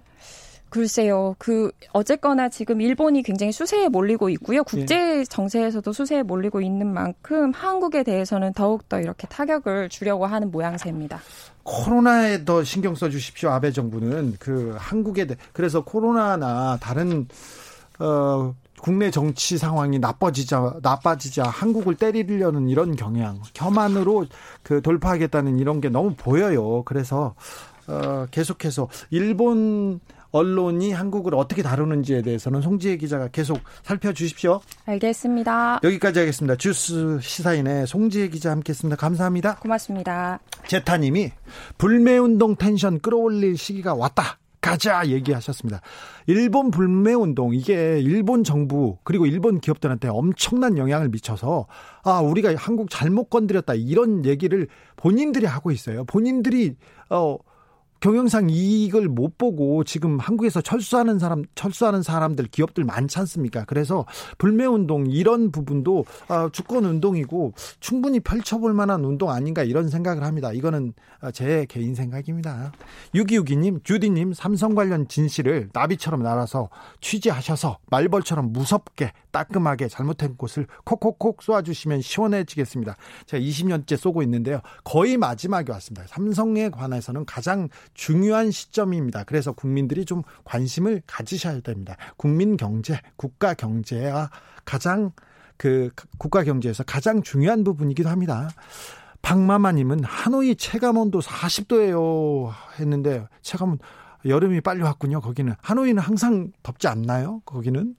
글쎄요. 0.70 1.36
그 1.38 1.72
어쨌거나 1.92 2.48
지금 2.48 2.80
일본이 2.80 3.22
굉장히 3.22 3.52
수세에 3.52 3.90
몰리고 3.90 4.30
있고요. 4.30 4.64
국제 4.64 5.20
예. 5.20 5.24
정세에서도 5.26 5.92
수세에 5.92 6.24
몰리고 6.24 6.62
있는 6.62 6.94
만큼 6.94 7.52
한국에 7.54 8.04
대해서는 8.04 8.54
더욱 8.54 8.88
더 8.88 9.00
이렇게 9.00 9.28
타격을 9.28 9.90
주려고 9.90 10.26
하는 10.26 10.50
모양새입니다. 10.50 11.20
코로나에 11.64 12.46
더 12.46 12.64
신경 12.64 12.96
써 12.96 13.10
주십시오. 13.10 13.50
아베 13.50 13.72
정부는 13.72 14.36
그 14.40 14.76
한국에 14.78 15.28
대 15.28 15.36
그래서 15.52 15.84
코로나나 15.84 16.78
다른 16.82 17.28
어 18.00 18.54
국내 18.86 19.10
정치 19.10 19.58
상황이 19.58 19.98
나빠지자 19.98 20.76
나빠지자 20.84 21.42
한국을 21.42 21.96
때리려는 21.96 22.70
이런 22.70 22.96
경향, 22.96 23.42
혐한으로 23.56 24.28
그 24.62 24.84
돌파하겠다는 24.84 25.58
이런 25.58 25.82
게 25.82 25.90
너무 25.90 26.14
보여요. 26.16 26.84
그래서 26.84 27.34
어 27.88 28.28
계속해서 28.30 28.88
일본 29.10 30.02
언론이 30.30 30.92
한국을 30.92 31.34
어떻게 31.34 31.64
다루는지에 31.64 32.22
대해서는 32.22 32.62
송지혜 32.62 32.98
기자가 32.98 33.30
계속 33.30 33.60
살펴주십시오. 33.82 34.62
알겠습니다. 34.86 35.80
여기까지 35.84 36.20
하겠습니다. 36.20 36.56
주스 36.56 37.18
시사인의 37.20 37.88
송지혜 37.88 38.28
기자 38.28 38.52
함께했습니다. 38.52 38.98
감사합니다. 38.98 39.56
고맙습니다. 39.56 40.38
제타님이 40.68 41.32
불매운동 41.80 42.56
텐션 42.58 43.00
끌어올릴 43.00 43.58
시기가 43.58 43.96
왔다. 43.96 44.38
가자 44.66 45.08
얘기하셨습니다. 45.08 45.80
일본 46.26 46.72
불매 46.72 47.14
운동 47.14 47.54
이게 47.54 48.00
일본 48.00 48.44
정부 48.44 48.98
그리고 49.04 49.28
일본 49.28 49.60
기업들한테 49.60 50.08
엄청난 50.08 50.80
영향을 50.80 51.10
미쳐서 51.10 51.68
아 52.04 52.20
우리가 52.22 52.56
한국 52.58 52.90
잘못 52.90 53.30
건드렸다 53.30 53.76
이런 53.76 54.26
얘기를 54.26 54.68
본인들이 54.96 55.46
하고 55.46 55.70
있어요. 55.70 56.04
본인들이 56.06 56.78
어 57.12 57.38
경영상 58.06 58.52
이익을 58.52 59.10
못 59.10 59.36
보고 59.40 59.84
지금 59.84 60.20
한국에서 60.20 60.62
철수하는 60.62 61.18
사람, 61.18 61.44
철수하는 61.56 62.04
사람들, 62.04 62.46
기업들 62.52 62.84
많지 62.84 63.18
않습니까? 63.18 63.66
그래서 63.66 64.06
불매 64.38 64.64
운동 64.66 65.08
이런 65.08 65.50
부분도 65.50 66.06
아, 66.28 66.48
주권 66.54 66.86
운동이고 66.86 67.54
충분히 67.80 68.20
펼쳐볼 68.20 68.76
만한 68.76 69.04
운동 69.04 69.32
아닌가 69.32 69.64
이런 69.64 69.90
생각을 69.90 70.24
합니다. 70.24 70.54
이거는 70.54 70.94
아, 71.20 71.32
제 71.32 71.66
개인 71.68 71.96
생각입니다. 71.96 72.74
6262님, 73.16 73.84
주디님, 73.84 74.34
삼성 74.34 74.76
관련 74.76 75.08
진실을 75.08 75.70
나비처럼 75.74 76.22
날아서 76.22 76.70
취재하셔서 77.02 77.80
말벌처럼 77.90 78.54
무섭게 78.54 79.14
따끔하게 79.32 79.88
잘못된 79.88 80.38
곳을 80.38 80.68
콕콕콕 80.84 81.42
쏘아주시면 81.42 82.02
시원해지겠습니다. 82.02 82.98
제가 83.26 83.42
20년째 83.42 83.98
쏘고 83.98 84.22
있는데요. 84.22 84.62
거의 84.84 85.18
마지막에 85.18 85.72
왔습니다. 85.72 86.06
삼성에 86.08 86.70
관해서는 86.70 87.26
가장 87.26 87.68
중요한 87.96 88.52
시점입니다. 88.52 89.24
그래서 89.24 89.52
국민들이 89.52 90.06
좀 90.06 90.22
관심을 90.44 91.02
가지셔야 91.08 91.62
됩니다. 91.62 91.96
국민 92.18 92.58
경제, 92.58 93.00
국가 93.16 93.56
경제와 93.56 94.30
가장 94.64 95.12
그 95.58 95.90
국가 96.18 96.44
경제에서 96.44 96.84
가장 96.84 97.24
중요한 97.24 97.64
부분이기도 97.64 98.10
합니다. 98.10 98.50
박마마님은 99.22 100.04
하노이 100.04 100.56
체감 100.56 100.98
온도 100.98 101.20
40도예요 101.20 102.54
했는데 102.80 103.28
체감은 103.42 103.80
여름이 104.26 104.62
빨리 104.62 104.82
왔군요. 104.82 105.22
거기는 105.22 105.54
하노이는 105.62 106.02
항상 106.02 106.52
덥지 106.62 106.88
않나요? 106.88 107.42
거기는 107.46 107.96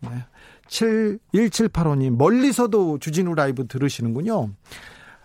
네. 0.00 0.10
7 0.68 1.18
1785님 1.34 2.16
멀리서도 2.16 2.98
주진우 2.98 3.34
라이브 3.34 3.66
들으시는군요. 3.66 4.50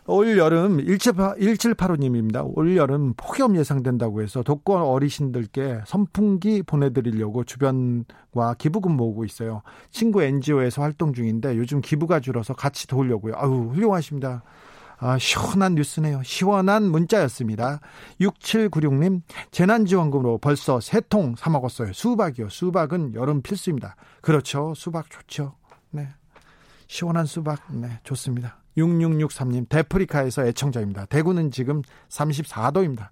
올 0.07 0.37
여름 0.37 0.77
1785님입니다. 0.77 2.47
올 2.55 2.77
여름 2.77 3.13
폭염 3.17 3.55
예상된다고 3.57 4.21
해서 4.21 4.43
독거 4.43 4.83
어르신들께 4.91 5.81
선풍기 5.87 6.61
보내드리려고 6.61 7.43
주변과 7.43 8.53
기부금 8.59 8.95
모으고 8.95 9.25
있어요. 9.25 9.63
친구 9.89 10.21
NGO에서 10.21 10.83
활동 10.83 11.13
중인데 11.13 11.57
요즘 11.57 11.81
기부가 11.81 12.19
줄어서 12.19 12.53
같이 12.53 12.87
도우려고요. 12.87 13.33
아유 13.35 13.71
훌륭하십니다. 13.73 14.43
아, 14.97 15.17
시원한 15.17 15.75
뉴스네요. 15.75 16.21
시원한 16.23 16.83
문자였습니다. 16.89 17.81
6796님, 18.21 19.23
재난지원금으로 19.51 20.37
벌써 20.37 20.79
세 20.79 21.01
통 21.09 21.35
사먹었어요. 21.35 21.91
수박이요. 21.93 22.47
수박은 22.49 23.13
여름 23.15 23.41
필수입니다. 23.41 23.95
그렇죠. 24.21 24.73
수박 24.75 25.09
좋죠. 25.09 25.55
네. 25.91 26.07
시원한 26.87 27.25
수박, 27.25 27.59
네, 27.73 27.99
좋습니다. 28.03 28.57
6663님, 28.77 29.69
데프리카에서 29.69 30.45
애청자입니다. 30.47 31.05
대구는 31.05 31.51
지금 31.51 31.81
34도입니다. 32.09 33.09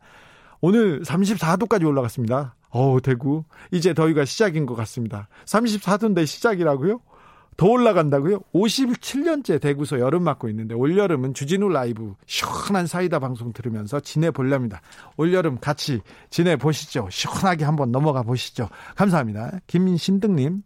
오늘 0.62 1.02
34도까지 1.02 1.86
올라갔습니다. 1.86 2.56
어우, 2.70 3.02
대구. 3.02 3.44
이제 3.72 3.94
더위가 3.94 4.26
시작인 4.26 4.66
것 4.66 4.76
같습니다. 4.76 5.28
34도인데 5.46 6.26
시작이라고요? 6.26 7.00
더 7.56 7.68
올라간다고요? 7.68 8.40
57년째 8.54 9.62
대구서 9.62 10.00
여름 10.00 10.24
맞고 10.24 10.50
있는데 10.50 10.74
올여름은 10.74 11.34
주진우 11.34 11.70
라이브 11.70 12.16
시원한 12.26 12.88
사이다 12.88 13.20
방송 13.20 13.54
들으면서 13.54 14.00
지내보렵니다. 14.00 14.82
올여름 15.18 15.60
같이 15.60 16.02
지내보시죠. 16.30 17.10
시원하게 17.12 17.66
한번 17.66 17.92
넘어가 17.92 18.24
보시죠. 18.24 18.70
감사합니다. 18.96 19.60
김신등님. 19.68 20.64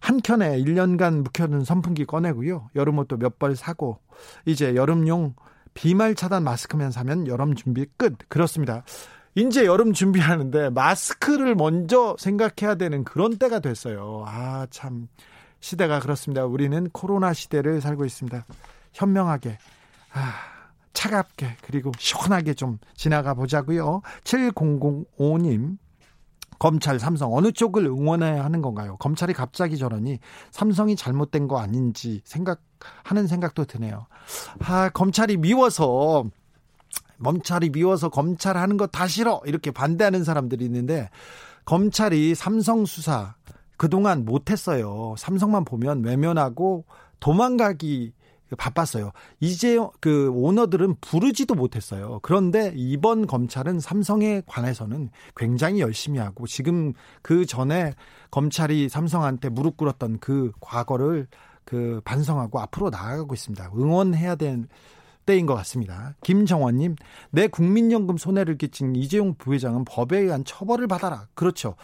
한 0.00 0.20
켠에 0.20 0.58
1년간 0.62 1.22
묵혀둔 1.22 1.64
선풍기 1.64 2.04
꺼내고요. 2.04 2.70
여름옷도 2.74 3.16
몇 3.18 3.38
벌 3.38 3.56
사고 3.56 3.98
이제 4.44 4.74
여름용 4.74 5.34
비말 5.74 6.14
차단 6.14 6.42
마스크만 6.44 6.90
사면 6.90 7.26
여름 7.26 7.54
준비 7.54 7.86
끝. 7.96 8.16
그렇습니다. 8.28 8.82
이제 9.34 9.66
여름 9.66 9.92
준비하는데 9.92 10.70
마스크를 10.70 11.54
먼저 11.54 12.16
생각해야 12.18 12.76
되는 12.76 13.04
그런 13.04 13.36
때가 13.36 13.58
됐어요. 13.60 14.24
아, 14.26 14.66
참. 14.70 15.08
시대가 15.60 16.00
그렇습니다. 16.00 16.46
우리는 16.46 16.88
코로나 16.90 17.32
시대를 17.34 17.80
살고 17.82 18.04
있습니다. 18.06 18.46
현명하게, 18.94 19.58
아, 20.12 20.32
차갑게, 20.94 21.56
그리고 21.62 21.92
시원하게 21.98 22.54
좀 22.54 22.78
지나가 22.94 23.34
보자고요. 23.34 24.00
7005님. 24.24 25.76
검찰, 26.58 26.98
삼성 26.98 27.34
어느 27.34 27.52
쪽을 27.52 27.84
응원해야 27.86 28.44
하는 28.44 28.62
건가요? 28.62 28.96
검찰이 28.98 29.32
갑자기 29.34 29.76
저러니 29.78 30.18
삼성이 30.50 30.96
잘못된 30.96 31.48
거 31.48 31.58
아닌지 31.58 32.22
생각하는 32.24 33.26
생각도 33.26 33.64
드네요. 33.64 34.06
아, 34.60 34.88
검찰이 34.90 35.36
미워서 35.36 36.24
검찰이 37.22 37.70
미워서 37.70 38.08
검찰 38.10 38.56
하는 38.56 38.76
거 38.76 38.86
다 38.86 39.06
싫어 39.06 39.40
이렇게 39.46 39.70
반대하는 39.70 40.24
사람들이 40.24 40.64
있는데 40.66 41.10
검찰이 41.64 42.34
삼성 42.34 42.84
수사 42.86 43.34
그동안 43.76 44.24
못했어요. 44.24 45.14
삼성만 45.18 45.64
보면 45.64 46.04
외면하고 46.04 46.84
도망가기 47.20 48.12
바빴어요. 48.56 49.10
이제 49.40 49.78
그 50.00 50.30
오너들은 50.30 50.96
부르지도 51.00 51.54
못했어요. 51.54 52.20
그런데 52.22 52.72
이번 52.76 53.26
검찰은 53.26 53.80
삼성에 53.80 54.42
관해서는 54.46 55.10
굉장히 55.36 55.80
열심히 55.80 56.18
하고 56.18 56.46
지금 56.46 56.92
그 57.22 57.46
전에 57.46 57.94
검찰이 58.30 58.88
삼성한테 58.88 59.48
무릎 59.48 59.76
꿇었던 59.76 60.18
그 60.20 60.52
과거를 60.60 61.26
그 61.64 62.00
반성하고 62.04 62.60
앞으로 62.60 62.90
나아가고 62.90 63.34
있습니다. 63.34 63.72
응원해야 63.74 64.36
될 64.36 64.66
때인 65.26 65.44
것 65.44 65.54
같습니다. 65.56 66.14
김정원님, 66.22 66.96
내 67.30 67.48
국민연금 67.48 68.16
손해를 68.16 68.56
끼친 68.56 68.96
이재용 68.96 69.34
부회장은 69.34 69.84
법에 69.84 70.18
의한 70.18 70.44
처벌을 70.44 70.86
받아라. 70.86 71.26
그렇죠. 71.34 71.74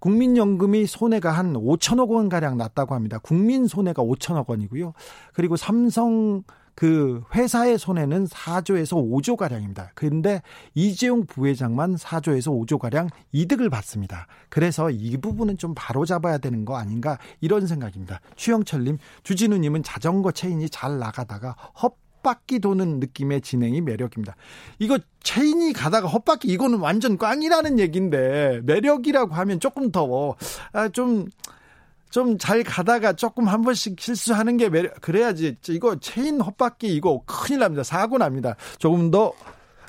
국민연금이 0.00 0.86
손해가 0.86 1.32
한 1.32 1.52
5천억 1.52 2.10
원 2.10 2.28
가량 2.28 2.56
났다고 2.56 2.94
합니다. 2.94 3.18
국민 3.18 3.66
손해가 3.66 4.02
5천억 4.02 4.48
원이고요. 4.48 4.94
그리고 5.34 5.56
삼성 5.56 6.44
그 6.74 7.22
회사의 7.34 7.78
손해는 7.78 8.26
4조에서 8.26 8.96
5조 8.96 9.36
가량입니다. 9.36 9.90
그런데 9.94 10.40
이재용 10.74 11.26
부회장만 11.26 11.96
4조에서 11.96 12.66
5조 12.66 12.78
가량 12.78 13.08
이득을 13.32 13.68
받습니다. 13.68 14.26
그래서 14.48 14.90
이 14.90 15.16
부분은 15.18 15.58
좀 15.58 15.74
바로 15.76 16.06
잡아야 16.06 16.38
되는 16.38 16.64
거 16.64 16.76
아닌가 16.76 17.18
이런 17.40 17.66
생각입니다. 17.66 18.20
추영철님, 18.36 18.98
주진우님은 19.22 19.82
자전거 19.82 20.32
체인이 20.32 20.70
잘 20.70 20.98
나가다가 20.98 21.56
헛 21.82 22.01
헛바퀴 22.22 22.60
도는 22.60 23.00
느낌의 23.00 23.40
진행이 23.40 23.80
매력입니다. 23.80 24.36
이거 24.78 24.98
체인이 25.22 25.72
가다가 25.72 26.08
헛바퀴 26.08 26.48
이거는 26.48 26.78
완전 26.78 27.18
꽝이라는 27.18 27.78
얘기인데 27.78 28.60
매력이라고 28.64 29.34
하면 29.34 29.60
조금 29.60 29.90
더 29.90 30.36
아, 30.72 30.88
좀좀잘 30.88 32.64
가다가 32.64 33.12
조금 33.12 33.48
한 33.48 33.62
번씩 33.62 34.00
실수하는 34.00 34.56
게 34.56 34.68
매력 34.68 35.00
그래야지 35.00 35.56
이거 35.68 35.96
체인 35.98 36.40
헛바퀴 36.40 36.94
이거 36.94 37.22
큰일 37.26 37.60
납니다. 37.60 37.82
사고 37.82 38.18
납니다. 38.18 38.56
조금 38.78 39.10
더 39.10 39.32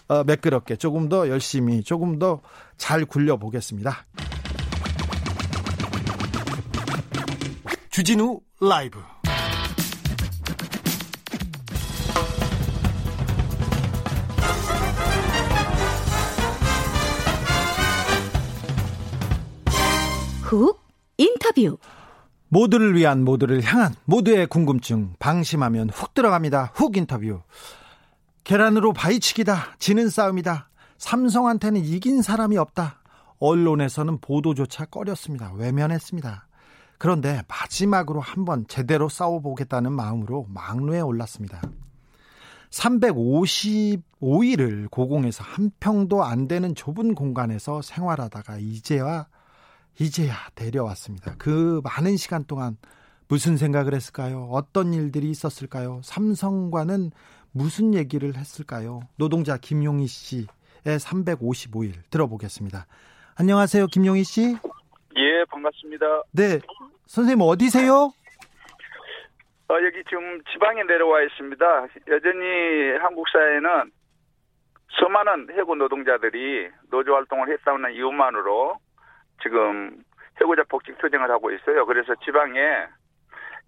어, 0.09 0.23
매끄럽게 0.25 0.75
조금 0.75 1.07
더 1.07 1.29
열심히 1.29 1.83
조금 1.83 2.19
더 2.19 2.41
잘 2.77 3.05
굴려 3.05 3.37
보겠습니다. 3.37 4.05
주진우 7.89 8.41
라이브 8.59 8.99
훅 20.53 20.79
인터뷰 21.17 21.77
모두를 22.47 22.95
위한 22.95 23.23
모두를 23.23 23.63
향한 23.63 23.95
모두의 24.05 24.45
궁금증 24.45 25.15
방심하면 25.17 25.89
훅 25.89 26.13
들어갑니다. 26.13 26.73
훅 26.75 26.95
인터뷰. 26.97 27.41
계란으로 28.43 28.93
바위치기다. 28.93 29.77
지는 29.79 30.09
싸움이다. 30.09 30.69
삼성한테는 30.99 31.83
이긴 31.83 32.21
사람이 32.21 32.57
없다. 32.57 32.99
언론에서는 33.39 34.19
보도조차 34.19 34.85
꺼렸습니다. 34.85 35.51
외면했습니다. 35.53 36.47
그런데 36.99 37.41
마지막으로 37.47 38.21
한번 38.21 38.67
제대로 38.67 39.09
싸워보겠다는 39.09 39.91
마음으로 39.91 40.45
막루에 40.49 40.99
올랐습니다. 40.99 41.63
355일을 42.69 44.91
고공에서 44.91 45.43
한 45.43 45.71
평도 45.79 46.23
안 46.23 46.47
되는 46.47 46.75
좁은 46.75 47.15
공간에서 47.15 47.81
생활하다가 47.81 48.59
이제와 48.59 49.25
이제야 49.99 50.33
데려왔습니다. 50.55 51.35
그 51.37 51.81
많은 51.83 52.17
시간 52.17 52.43
동안 52.45 52.77
무슨 53.29 53.57
생각을 53.57 53.93
했을까요? 53.93 54.47
어떤 54.51 54.93
일들이 54.93 55.29
있었을까요? 55.29 56.01
삼성과는 56.03 57.11
무슨 57.51 57.93
얘기를 57.93 58.35
했을까요? 58.35 59.01
노동자 59.17 59.57
김용희 59.57 60.07
씨의 60.07 60.47
355일 60.85 61.93
들어보겠습니다. 62.09 62.85
안녕하세요, 63.39 63.87
김용희 63.87 64.23
씨. 64.23 64.55
예, 65.15 65.45
반갑습니다. 65.49 66.05
네, 66.31 66.59
선생님 67.05 67.41
어디세요? 67.41 68.11
어, 69.69 69.73
여기 69.85 70.03
지금 70.09 70.41
지방에 70.51 70.83
내려와 70.83 71.21
있습니다. 71.23 71.65
여전히 72.09 72.97
한국 73.01 73.25
사회는 73.29 73.91
수많은 74.89 75.49
해고 75.57 75.75
노동자들이 75.75 76.69
노조 76.91 77.13
활동을 77.15 77.51
했다는 77.51 77.93
이유만으로 77.93 78.77
지금 79.41 80.03
해고자 80.39 80.63
복직 80.69 80.97
투쟁을 80.97 81.29
하고 81.29 81.51
있어요. 81.51 81.85
그래서 81.85 82.13
지방에 82.23 82.59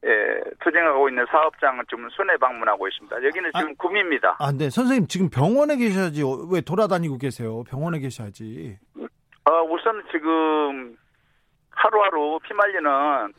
예, 0.05 0.41
투쟁하고 0.61 1.09
있는 1.09 1.25
사업장은 1.31 1.85
지금 1.89 2.07
순회 2.09 2.37
방문하고 2.37 2.87
있습니다. 2.87 3.23
여기는 3.23 3.51
지금 3.55 3.71
아, 3.71 3.73
구입니다 3.77 4.35
아, 4.39 4.51
네. 4.51 4.69
선생님 4.69 5.07
지금 5.07 5.29
병원에 5.29 5.77
계셔야지 5.77 6.21
왜 6.51 6.61
돌아다니고 6.61 7.17
계세요? 7.17 7.63
병원에 7.63 7.99
계셔야지. 7.99 8.77
어, 9.45 9.63
우선 9.63 10.03
지금 10.11 10.95
하루하루 11.71 12.39
피말리는 12.43 13.33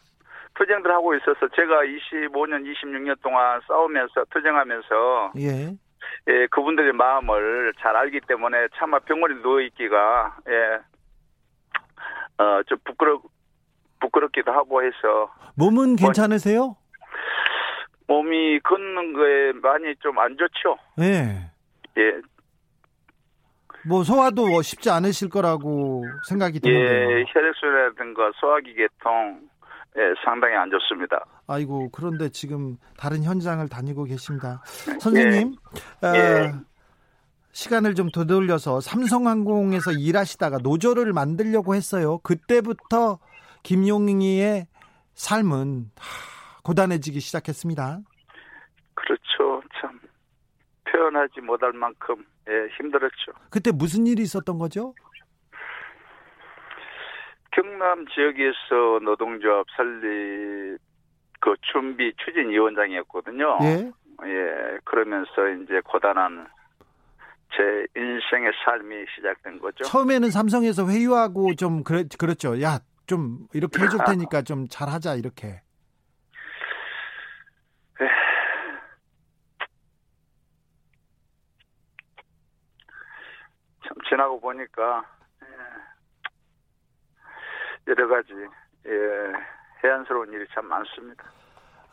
투쟁들 0.54 0.90
하고 0.90 1.14
있어서 1.14 1.48
제가 1.54 1.82
25년, 1.82 2.64
26년 2.64 3.20
동안 3.22 3.60
싸우면서 3.68 4.24
투쟁하면서 4.30 5.32
예. 5.38 5.76
예, 6.28 6.46
그분들의 6.50 6.92
마음을 6.92 7.74
잘 7.78 7.96
알기 7.96 8.20
때문에 8.26 8.68
차마 8.76 8.98
병원에 9.00 9.34
누워 9.42 9.60
있기가 9.60 10.36
예, 10.48 10.78
어, 12.38 12.62
좀 12.66 12.78
부끄러 12.84 13.20
부끄럽기도 14.00 14.52
하고 14.52 14.82
해서 14.82 15.30
몸은 15.54 15.96
뭐 15.96 15.96
괜찮으세요? 15.96 16.76
몸이 18.08 18.60
걷는 18.60 19.12
거에 19.14 19.52
많이 19.54 19.94
좀 20.00 20.18
안 20.18 20.36
좋죠. 20.36 20.76
예. 21.00 21.50
예. 21.98 22.20
뭐 23.88 24.02
소화도 24.04 24.46
뭐 24.48 24.62
쉽지 24.62 24.90
않으실 24.90 25.28
거라고 25.28 26.04
생각이 26.28 26.60
드는데요. 26.60 27.18
예, 27.18 27.24
혈액순환이라든가 27.28 28.32
소화기 28.40 28.74
계통 28.74 29.48
예, 29.96 30.00
상당히 30.24 30.54
안 30.56 30.70
좋습니다. 30.70 31.24
아이고 31.46 31.88
그런데 31.90 32.28
지금 32.28 32.76
다른 32.98 33.22
현장을 33.22 33.66
다니고 33.68 34.04
계십니다. 34.04 34.60
선생님, 35.00 35.54
예. 36.02 36.06
어, 36.06 36.12
예. 36.14 36.52
시간을 37.56 37.94
좀 37.94 38.10
되돌려서 38.10 38.80
삼성항공에서 38.80 39.92
일하시다가 39.92 40.58
노조를 40.58 41.14
만들려고 41.14 41.74
했어요. 41.74 42.18
그때부터 42.18 43.18
김용희의 43.62 44.66
삶은 45.14 45.90
고단해지기 46.64 47.18
시작했습니다. 47.18 48.00
그렇죠. 48.92 49.62
참 49.80 49.98
표현하지 50.84 51.40
못할 51.40 51.72
만큼 51.72 52.26
예, 52.46 52.68
힘들었죠. 52.76 53.32
그때 53.48 53.72
무슨 53.72 54.06
일이 54.06 54.20
있었던 54.20 54.58
거죠? 54.58 54.94
경남 57.52 58.04
지역에서 58.08 59.00
노동조합 59.02 59.64
설립 59.74 60.76
그 61.40 61.54
준비 61.72 62.12
추진위원장이었거든요. 62.22 63.58
예. 63.62 63.92
예, 64.26 64.78
그러면서 64.84 65.48
이제 65.62 65.80
고단한 65.86 66.48
제 67.56 67.86
인생의 67.96 68.52
삶이 68.64 69.06
시작된 69.14 69.58
거죠. 69.60 69.84
처음에는 69.84 70.30
삼성에서 70.30 70.86
회유하고 70.88 71.54
좀 71.54 71.82
그래, 71.82 72.04
그렇죠. 72.18 72.60
야, 72.60 72.80
좀 73.06 73.48
이렇게 73.54 73.82
해줄 73.82 73.98
테니까 74.06 74.42
좀 74.42 74.68
잘하자 74.68 75.14
이렇게. 75.14 75.62
참 83.88 83.96
지나고 84.08 84.38
보니까 84.40 85.04
예, 85.42 85.46
여러 87.88 88.08
가지 88.08 88.32
예, 88.86 89.32
해안스러운 89.82 90.30
일이 90.32 90.44
참 90.52 90.66
많습니다. 90.66 91.24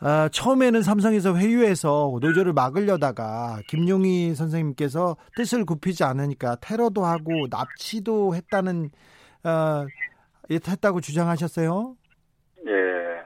아, 0.00 0.28
처음에는 0.32 0.82
삼성에서 0.82 1.36
회유해서 1.36 2.18
노조를 2.20 2.52
막으려다가 2.52 3.58
김용희 3.68 4.34
선생님께서 4.34 5.16
뜻을 5.36 5.64
굽히지 5.64 6.04
않으니까 6.04 6.56
테러도 6.60 7.04
하고 7.04 7.46
납치도 7.50 8.34
했다는 8.34 8.90
어, 9.44 9.86
했다고 10.50 11.00
주장하셨어요? 11.00 11.96
예. 12.66 13.22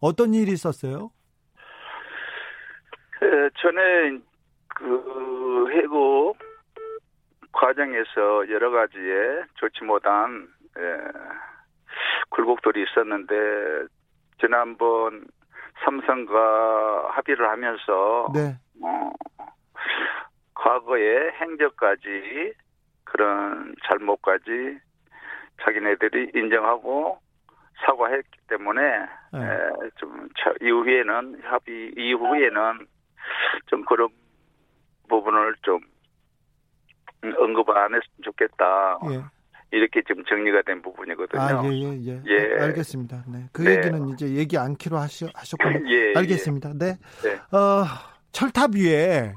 어떤 0.00 0.32
일이 0.34 0.52
있었어요? 0.52 1.10
예, 3.22 3.50
전에 3.60 4.18
그 4.68 5.70
해고 5.72 6.36
과정에서 7.52 8.48
여러 8.50 8.70
가지의 8.70 9.44
좋지 9.56 9.84
못한 9.84 10.48
예, 10.78 10.82
굴곡들이 12.30 12.84
있었는데 12.84 13.34
지난번 14.40 15.26
삼성과 15.84 17.10
합의를 17.10 17.48
하면서 17.48 18.28
네. 18.34 18.56
어, 18.82 19.12
과거의 20.54 21.32
행적까지 21.40 22.54
그런 23.04 23.74
잘못까지 23.86 24.78
자기네들이 25.62 26.32
인정하고 26.34 27.18
사과했기 27.84 28.38
때문에 28.48 28.80
네. 29.32 29.40
에, 29.40 29.90
좀 29.96 30.28
이후에는 30.60 31.42
합의 31.44 31.92
이후에는 31.96 32.86
좀 33.66 33.84
그런 33.84 34.08
부분을 35.08 35.56
좀 35.62 35.80
언급을 37.22 37.76
안 37.76 37.94
했으면 37.94 38.16
좋겠다. 38.22 38.98
예. 39.10 39.22
이렇게 39.72 40.02
지금 40.06 40.22
정리가 40.24 40.62
된 40.62 40.82
부분이거든요. 40.82 41.40
아, 41.42 41.64
예, 41.64 41.70
예, 41.70 41.98
예. 42.06 42.22
예. 42.26 42.62
알겠습니다. 42.62 43.24
네. 43.26 43.48
그 43.52 43.62
네. 43.62 43.76
얘기는 43.76 44.08
이제 44.10 44.28
얘기 44.34 44.56
않기로 44.58 44.98
하시, 44.98 45.26
하셨군요. 45.34 45.80
예, 45.90 46.10
예, 46.10 46.14
알겠습니다. 46.16 46.72
네. 46.78 46.98
네. 47.22 47.56
어, 47.56 47.84
철탑 48.32 48.74
위에 48.76 49.32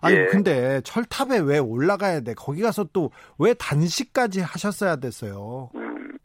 아니 0.00 0.16
예. 0.16 0.26
근데 0.26 0.80
철탑에 0.82 1.40
왜 1.46 1.58
올라가야 1.58 2.20
돼? 2.20 2.34
거기 2.34 2.60
가서 2.62 2.84
또 2.92 3.10
왜 3.38 3.54
단식까지 3.54 4.40
하셨어야 4.40 4.96
됐어요? 4.96 5.70
음, 5.74 6.16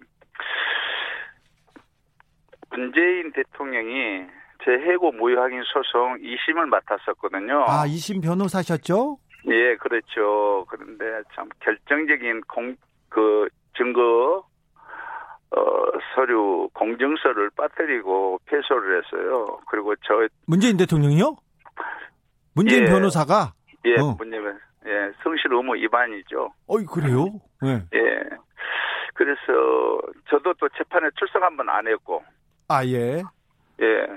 문재인 2.72 3.32
대통령이 3.34 4.26
제 4.64 4.72
해고 4.72 5.12
무효확인 5.14 5.62
소송 5.64 6.18
2심을 6.18 6.66
맡았었거든요. 6.66 7.66
아, 7.68 7.86
2심 7.88 8.22
변호사셨죠? 8.22 9.18
예, 9.48 9.76
그렇죠. 9.78 10.66
그런데 10.70 11.06
참 11.34 11.48
결정적인 11.62 12.42
공, 12.42 12.76
그 13.10 13.48
증거 13.78 14.44
어, 15.52 15.62
서류 16.16 16.70
공증서를 16.74 17.50
빠뜨리고 17.52 18.40
패소를 18.46 19.04
했어요. 19.04 19.60
그리고 19.68 19.96
저 19.98 20.28
문재인 20.46 20.78
대통령이요? 20.78 21.36
문재인 22.54 22.84
예, 22.84 22.90
변호사가 22.90 23.54
예, 23.86 24.00
어. 24.00 24.16
문재인 24.18 24.44
예, 24.86 25.12
성실 25.24 25.52
의무 25.54 25.76
위반이죠. 25.76 26.54
어이 26.68 26.86
그래요? 26.86 27.26
예. 27.66 27.84
예. 27.94 28.20
그래서 29.14 30.00
저도 30.30 30.54
또 30.54 30.70
재판에 30.78 31.10
출석 31.18 31.42
한번 31.44 31.70
안 31.70 31.88
했고. 31.88 32.24
아 32.68 32.86
예. 32.86 33.22
예. 33.82 34.08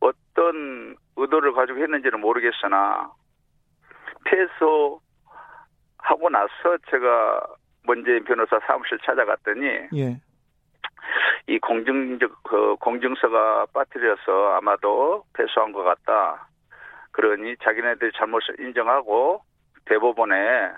어떤 0.00 0.96
의도를 1.16 1.52
가지고 1.52 1.80
했는지는 1.80 2.20
모르겠으나 2.20 3.10
패소하고 4.24 5.00
나서 6.30 6.78
제가 6.90 7.46
문재인 7.88 8.22
변호사 8.22 8.60
사무실 8.66 8.98
찾아갔더니 8.98 9.66
예. 9.96 10.20
이 11.46 11.58
공증적 11.58 12.42
그 12.42 12.76
공증서가 12.76 13.64
빠뜨려서 13.72 14.52
아마도 14.56 15.24
패소한 15.32 15.72
것 15.72 15.82
같다. 15.82 16.46
그러니 17.12 17.56
자기네들이 17.64 18.12
잘못을 18.14 18.60
인정하고 18.60 19.40
대법원에 19.86 20.70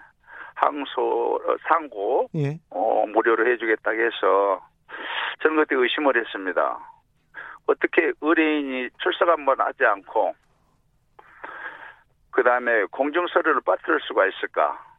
항소 0.54 1.58
상고 1.66 2.28
예. 2.36 2.60
어, 2.70 3.04
무료로 3.08 3.44
해주겠다고 3.50 4.00
해서 4.00 4.64
저는 5.42 5.56
그때 5.56 5.74
의심을 5.74 6.16
했습니다. 6.16 6.78
어떻게 7.66 8.12
의뢰인이 8.20 8.90
출석 9.02 9.28
한번 9.28 9.60
하지 9.60 9.84
않고 9.84 10.34
그 12.30 12.44
다음에 12.44 12.84
공증서류를 12.84 13.62
빠뜨릴 13.62 13.98
수가 14.02 14.26
있을까? 14.26 14.89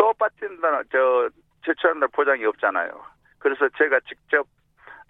또 0.00 0.14
빠뜨린다는 0.14 0.84
저 0.90 1.28
제출한다 1.66 2.06
보장이 2.06 2.42
없잖아요. 2.46 2.90
그래서 3.38 3.68
제가 3.76 4.00
직접 4.08 4.46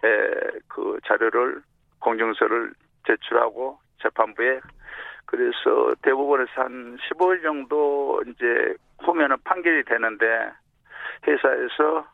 에, 0.03 0.59
그 0.67 0.99
자료를 1.07 1.61
공증서를 1.99 2.73
제출하고 3.07 3.79
재판부에 4.01 4.59
그래서 5.25 5.95
대법원에서 6.01 6.51
한 6.55 6.97
15일 6.97 7.41
정도 7.41 8.21
이제 8.27 8.75
후면은 8.99 9.37
판결이 9.45 9.85
되는데 9.85 10.25
회사에서 11.25 12.05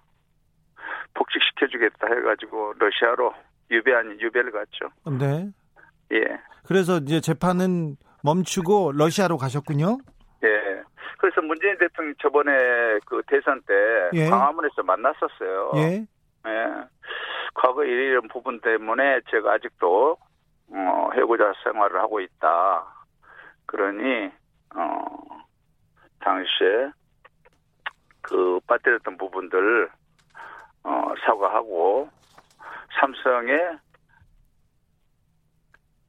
복직시켜주겠다 1.15 2.07
해가지고 2.13 2.75
러시아로 2.77 3.33
유배 3.71 3.91
아닌 3.95 4.21
유배를 4.21 4.51
갔죠. 4.51 4.89
네. 5.17 5.49
예. 6.11 6.39
그래서 6.67 6.97
이제 6.97 7.21
재판은 7.21 7.95
멈추고 8.23 8.91
러시아로 8.91 9.37
가셨군요. 9.37 9.97
예. 10.43 10.66
그래서 11.17 11.41
문재인 11.41 11.77
대통령 11.77 12.13
저번에 12.21 12.99
그 13.05 13.21
대선 13.27 13.61
때 13.63 13.73
예. 14.13 14.29
광화문에서 14.29 14.83
만났었어요. 14.83 15.71
예. 15.77 16.05
예. 16.47 16.67
과거 17.53 17.83
이런 17.83 18.27
부분 18.27 18.59
때문에 18.61 19.21
제가 19.29 19.53
아직도 19.53 20.17
어, 20.69 21.09
해고자 21.13 21.53
생활을 21.63 21.99
하고 21.99 22.19
있다. 22.19 22.85
그러니 23.65 24.31
어, 24.75 25.05
당시에 26.19 26.91
그 28.21 28.59
빠뜨렸던 28.67 29.17
부분들 29.17 29.89
어, 30.83 31.13
사과하고 31.25 32.09
삼성에 32.99 33.57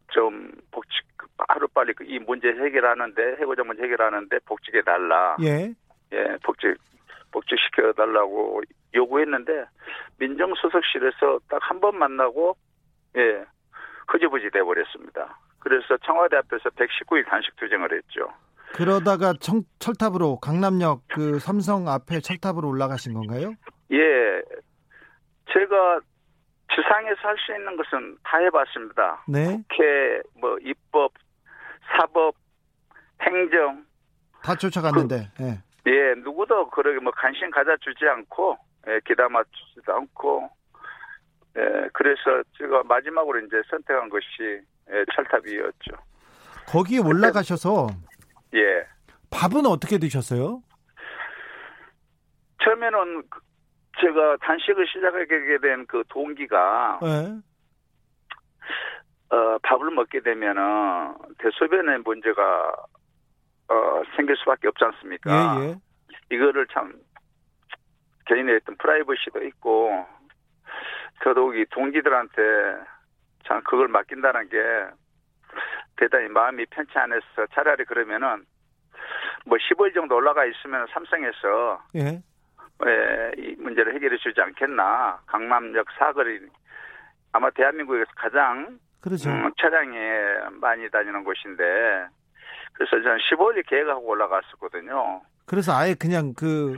좀 0.09 0.51
복직 0.71 1.08
하루 1.49 1.69
빨리 1.69 1.93
그이 1.95 2.19
문제 2.19 2.49
해결하는데 2.49 3.37
해고자 3.41 3.63
문제 3.63 3.83
해결하는데 3.83 4.39
복직해 4.47 4.83
달라. 4.83 5.37
예. 5.43 5.73
예, 6.13 6.37
복직 6.43 6.77
복직 7.31 7.59
시켜 7.59 7.93
달라고 7.93 8.63
요구했는데 8.95 9.65
민정수석실에서 10.19 11.41
딱 11.49 11.61
한 11.63 11.81
번 11.81 11.99
만나고 11.99 12.57
예 13.17 13.45
흐지부지 14.09 14.51
돼 14.51 14.63
버렸습니다. 14.63 15.39
그래서 15.61 15.97
청와대 16.05 16.37
앞에서 16.39 16.71
119일 16.71 17.27
단식 17.29 17.55
투쟁을 17.57 17.93
했죠. 17.93 18.29
그러다가 18.75 19.35
청, 19.41 19.63
철탑으로 19.79 20.39
강남역 20.41 21.03
그 21.09 21.39
삼성 21.39 21.89
앞에 21.89 22.21
철탑으로 22.21 22.69
올라가신 22.69 23.13
건가요? 23.15 23.53
예, 23.93 24.43
제가 25.53 26.01
지상에서 26.75 27.21
할 27.29 27.37
수 27.39 27.53
있는 27.53 27.77
것은 27.77 28.17
다 28.23 28.39
해봤습니다. 28.39 29.25
네. 29.27 29.59
국회, 29.69 30.21
뭐 30.41 30.59
입법, 30.63 31.13
사법, 31.97 32.35
행정 33.23 33.85
다 34.43 34.55
쫓아갔는데. 34.55 35.31
그, 35.37 35.43
예. 35.45 35.63
예, 35.87 36.15
누구도 36.23 36.69
그러게 36.71 36.99
뭐 37.01 37.13
관심 37.17 37.51
가져주지 37.51 38.07
않고 38.07 38.57
예, 38.89 39.01
기다마 39.07 39.43
주지도 39.45 39.95
않고 39.95 40.49
예, 41.57 41.89
그래서 41.93 42.43
제가 42.57 42.83
마지막으로 42.85 43.41
이제 43.41 43.57
선택한 43.71 44.09
것이 44.09 44.27
예, 44.91 45.05
철탑이었죠. 45.15 45.93
거기에 46.67 46.99
올라가셔서 46.99 47.89
예. 48.55 48.87
밥은 49.31 49.67
어떻게 49.67 49.99
드셨어요? 49.99 50.63
처음에는 52.63 53.23
그 53.31 53.41
제가 54.01 54.37
단식을 54.43 54.87
시작하게 54.87 55.59
된 55.61 55.85
그 55.89 56.03
동기가 56.09 57.01
네. 57.03 57.39
어, 59.31 59.59
밥을 59.63 59.91
먹게 59.91 60.21
되면은 60.21 61.15
대소변에 61.39 61.99
문제가 61.99 62.73
어, 63.69 64.03
생길 64.17 64.37
수밖에 64.37 64.69
없지 64.69 64.85
않습니까? 64.85 65.57
예, 65.61 65.65
예. 65.69 65.77
이거를 66.35 66.67
참 66.69 66.95
개인의 68.27 68.57
어떤 68.63 68.77
프라이버시도 68.77 69.45
있고 69.45 70.07
더더욱 71.23 71.57
이 71.57 71.67
동기들한테 71.71 72.43
참 73.47 73.63
그걸 73.65 73.89
맡긴다는 73.89 74.49
게 74.49 74.57
대단히 75.97 76.29
마음이 76.29 76.67
편치 76.67 76.97
않아서 76.99 77.47
차라리 77.53 77.85
그러면은 77.85 78.45
뭐 79.45 79.59
10월 79.59 79.95
정도 79.95 80.17
올라가 80.17 80.45
있으면 80.45 80.87
삼성에서 80.93 81.83
예. 81.97 82.23
예, 82.87 83.33
이 83.37 83.57
문제를 83.59 83.95
해결해 83.95 84.17
주지 84.19 84.41
않겠나. 84.41 85.21
강남역 85.27 85.87
사거리 85.99 86.41
아마 87.33 87.51
대한민국에서 87.51 88.11
가장 88.15 88.79
그렇죠. 89.01 89.31
음, 89.31 89.53
차량이 89.61 89.97
많이 90.61 90.91
다니는 90.91 91.25
곳인데 91.25 91.65
그래서 92.73 93.03
저는 93.03 93.19
15일 93.19 93.67
계획하고 93.69 94.07
올라갔었거든요. 94.07 95.23
그래서 95.47 95.73
아예 95.75 95.95
그냥 95.95 96.35
그, 96.35 96.77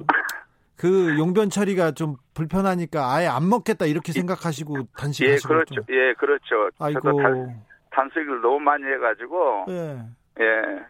그 0.77 1.19
용변 1.19 1.51
처리가 1.51 1.93
좀 1.93 2.17
불편하니까 2.35 3.15
아예 3.15 3.27
안 3.27 3.49
먹겠다 3.49 3.87
이렇게 3.87 4.13
생각하시고 4.13 4.89
단식하시고. 4.97 5.55
예, 5.55 5.59
그렇죠. 5.59 5.75
예, 5.91 6.15
그렇죠. 6.15 6.71
아이고. 6.79 7.23
단, 7.23 7.63
단식을 7.91 8.41
너무 8.41 8.61
많이 8.61 8.85
해가지고. 8.85 9.67
예. 9.69 9.99
예. 10.41 10.81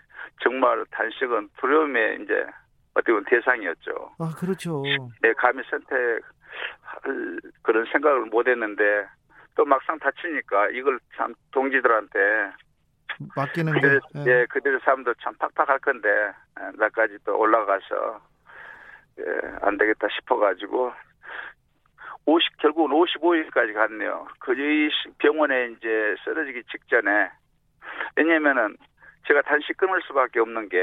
정말 0.43 0.85
단식은 0.91 1.51
두려움에 1.59 2.19
이제 2.23 2.47
어떻게 2.95 3.13
보면 3.13 3.25
대상이었죠. 3.29 4.13
아, 4.19 4.33
그렇죠. 4.37 4.83
네, 5.23 5.33
감히 5.35 5.63
선택할 5.71 6.21
그런 7.63 7.87
생각을 7.93 8.27
못 8.27 8.47
했는데 8.47 8.83
또 9.55 9.65
막상 9.65 9.99
다치니까 9.99 10.71
이걸 10.71 10.99
참 11.17 11.35
동지들한테 11.51 12.19
맡기는 13.37 13.73
그들, 13.73 14.01
게 14.01 14.21
예. 14.21 14.25
예, 14.27 14.47
그들의 14.47 14.81
삶도 14.85 15.15
참 15.23 15.35
팍팍할 15.39 15.79
건데 15.81 16.09
예, 16.61 16.71
나까지 16.77 17.19
또 17.25 17.39
올라가서 17.39 18.21
예, 19.19 19.25
안 19.63 19.77
되겠다 19.77 20.09
싶어가지고 20.09 20.93
50 22.27 22.59
결국은 22.59 22.97
55일까지 22.97 23.75
갔네요. 23.75 24.29
그 24.39 24.55
병원에 25.19 25.71
이제 25.73 26.15
쓰러지기 26.25 26.65
직전에 26.71 27.31
왜냐면은 28.17 28.77
제가 29.27 29.43
단식 29.43 29.77
끊을 29.77 30.01
수밖에 30.07 30.41
없는 30.41 30.69
게 30.69 30.79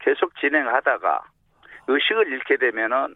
계속 0.00 0.34
진행하다가 0.36 1.24
의식을 1.86 2.28
잃게 2.28 2.56
되면은 2.56 3.14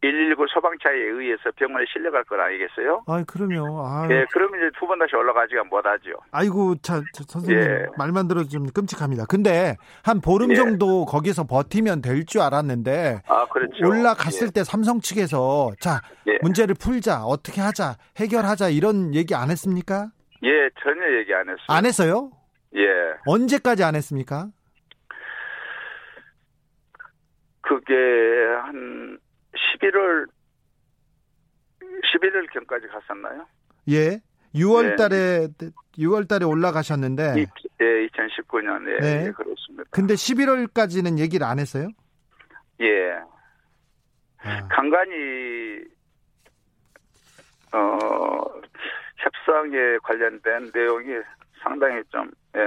119 0.00 0.46
소방차에 0.54 0.94
의해서 0.94 1.50
병원에 1.56 1.84
실려갈 1.92 2.22
건 2.24 2.40
아니겠어요? 2.40 3.02
아, 3.08 3.24
그럼요. 3.24 3.82
아, 3.84 4.06
예, 4.10 4.24
그러면 4.32 4.60
이제 4.60 4.70
두 4.78 4.86
번 4.86 4.98
다시 4.98 5.16
올라가지가 5.16 5.64
못하죠. 5.64 6.12
아이고, 6.30 6.76
자, 6.76 7.00
자 7.12 7.24
선생님 7.26 7.62
예. 7.62 7.86
말만 7.98 8.28
들어도 8.28 8.48
좀 8.48 8.66
끔찍합니다. 8.68 9.26
근데 9.26 9.76
한 10.04 10.20
보름 10.20 10.52
예. 10.52 10.54
정도 10.54 11.04
거기서 11.04 11.44
버티면 11.46 12.00
될 12.02 12.24
줄 12.24 12.42
알았는데, 12.42 13.22
아, 13.26 13.46
그렇죠. 13.46 13.86
올라갔을 13.86 14.48
예. 14.48 14.50
때 14.52 14.64
삼성 14.64 15.00
측에서 15.00 15.72
자 15.80 16.00
예. 16.26 16.38
문제를 16.42 16.74
풀자, 16.80 17.24
어떻게 17.24 17.60
하자, 17.60 17.96
해결하자 18.18 18.68
이런 18.68 19.14
얘기 19.14 19.34
안 19.34 19.50
했습니까? 19.50 20.10
예, 20.44 20.68
전혀 20.82 21.18
얘기 21.18 21.34
안 21.34 21.48
했어요. 21.48 21.66
안 21.68 21.86
했어요? 21.86 22.30
예. 22.76 22.86
언제까지 23.26 23.82
안 23.82 23.94
했습니까? 23.96 24.48
그게 27.62 27.94
한 28.62 29.18
11월 29.54 30.26
11월 31.80 32.50
경까지 32.52 32.86
갔었나요? 32.88 33.46
예. 33.88 34.20
6월 34.54 34.96
달에 34.96 35.48
네. 35.58 35.70
6월 35.98 36.26
달에 36.28 36.44
올라가셨는데 36.44 37.34
이, 37.38 37.46
예, 37.80 38.06
2019년에 38.08 39.00
네. 39.00 39.26
예, 39.26 39.30
그렇습니다. 39.32 39.84
근데 39.90 40.14
11월까지는 40.14 41.18
얘기를 41.18 41.46
안 41.46 41.58
했어요? 41.58 41.88
예. 42.80 43.12
아. 44.38 44.68
간간히 44.68 45.84
어 47.72 48.40
협상에 49.16 49.98
관련된 50.02 50.70
내용이 50.72 51.22
상당히 51.62 52.02
좀 52.10 52.30
예. 52.56 52.60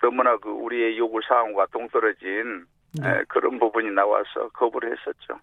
너무나 0.00 0.36
그 0.36 0.50
우리의 0.50 0.98
요구 0.98 1.20
사항과 1.26 1.66
동떨어진 1.72 2.66
네. 3.00 3.08
예, 3.08 3.24
그런 3.28 3.58
부분이 3.58 3.90
나와서 3.90 4.48
거부를 4.54 4.92
했었죠. 4.92 5.40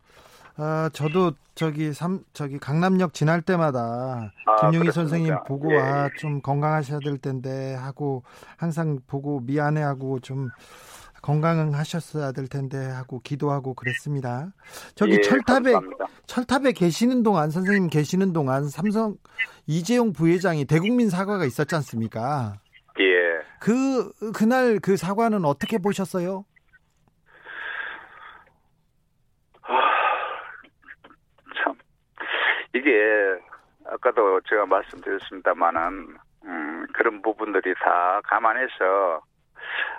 아, 0.57 0.89
저도 0.93 1.31
저기 1.55 1.93
삼 1.93 2.23
저기 2.33 2.59
강남역 2.59 3.13
지날 3.13 3.41
때마다 3.41 4.31
아, 4.45 4.69
김용희 4.71 4.91
선생님 4.91 5.35
보고 5.47 5.73
예, 5.73 5.79
아, 5.79 6.05
예. 6.05 6.09
좀 6.19 6.41
건강하셔야 6.41 6.99
될 6.99 7.17
텐데 7.17 7.73
하고 7.75 8.23
항상 8.57 8.99
보고 9.07 9.39
미안해하고 9.39 10.19
좀 10.19 10.49
건강하셨어야 11.23 12.33
될 12.33 12.47
텐데 12.47 12.77
하고 12.77 13.19
기도하고 13.23 13.73
그랬습니다. 13.73 14.51
저기 14.93 15.13
예, 15.13 15.21
철탑에 15.21 15.71
감사합니다. 15.71 16.05
철탑에 16.27 16.71
계시는 16.73 17.23
동안 17.23 17.49
선생님 17.49 17.89
계시는 17.89 18.33
동안 18.33 18.67
삼성 18.67 19.15
이재용 19.65 20.11
부회장이 20.11 20.65
대국민 20.65 21.09
사과가 21.09 21.45
있었지 21.45 21.73
않습니까? 21.75 22.59
예. 22.99 23.03
그 23.59 24.11
그날 24.33 24.79
그 24.79 24.97
사과는 24.97 25.45
어떻게 25.45 25.77
보셨어요? 25.77 26.45
참 31.63 31.73
이게 32.83 33.39
아까도 33.85 34.41
제가 34.41 34.65
말씀드렸습니다만은 34.65 36.17
음, 36.45 36.85
그런 36.93 37.21
부분들이 37.21 37.73
다 37.75 38.19
감안해서 38.25 39.21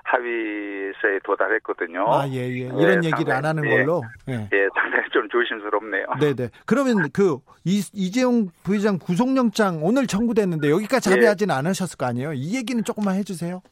합의서에 0.05 1.19
도달했거든요. 1.25 2.05
아, 2.13 2.29
예, 2.29 2.41
예. 2.41 2.67
이런 2.67 3.01
네, 3.01 3.09
얘기를 3.09 3.11
상당히, 3.11 3.33
안 3.33 3.45
하는 3.47 3.63
걸로? 3.63 4.03
예. 4.29 4.49
예, 4.53 4.69
상당히 4.75 5.09
좀 5.11 5.27
조심스럽네요. 5.31 6.07
네네. 6.21 6.35
네. 6.35 6.49
그러면 6.67 7.09
그 7.13 7.39
이, 7.65 7.83
이재용 7.95 8.51
부회장 8.63 8.99
구속영장 8.99 9.83
오늘 9.83 10.07
청구됐는데 10.07 10.71
여기까지 10.71 11.09
예. 11.11 11.15
합의하지는 11.15 11.55
않으셨을 11.55 11.97
거 11.97 12.05
아니에요? 12.05 12.35
이 12.35 12.55
얘기는 12.57 12.85
조금만 12.85 13.17
해주세요. 13.17 13.63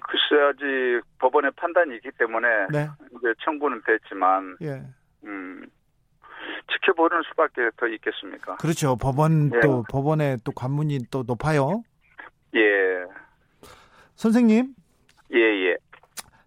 글쎄 0.00 0.42
아직 0.42 1.02
법원의 1.18 1.50
판단이 1.56 1.96
있기 1.96 2.10
때문에 2.18 2.48
네. 2.72 2.88
이제 3.18 3.34
청구는 3.44 3.82
됐지만 3.86 4.56
예. 4.62 4.82
음, 5.24 5.66
지켜보는 6.74 7.22
수밖에 7.30 7.70
더 7.76 7.86
있겠습니까? 7.86 8.56
그렇죠. 8.56 8.96
법원 8.96 9.50
예. 9.54 9.60
또 9.60 9.84
법원의 9.88 10.38
또 10.44 10.52
관문이 10.52 11.06
또 11.10 11.22
높아요. 11.26 11.82
예. 12.54 12.60
선생님. 14.16 14.74
예, 15.32 15.38
예. 15.38 15.76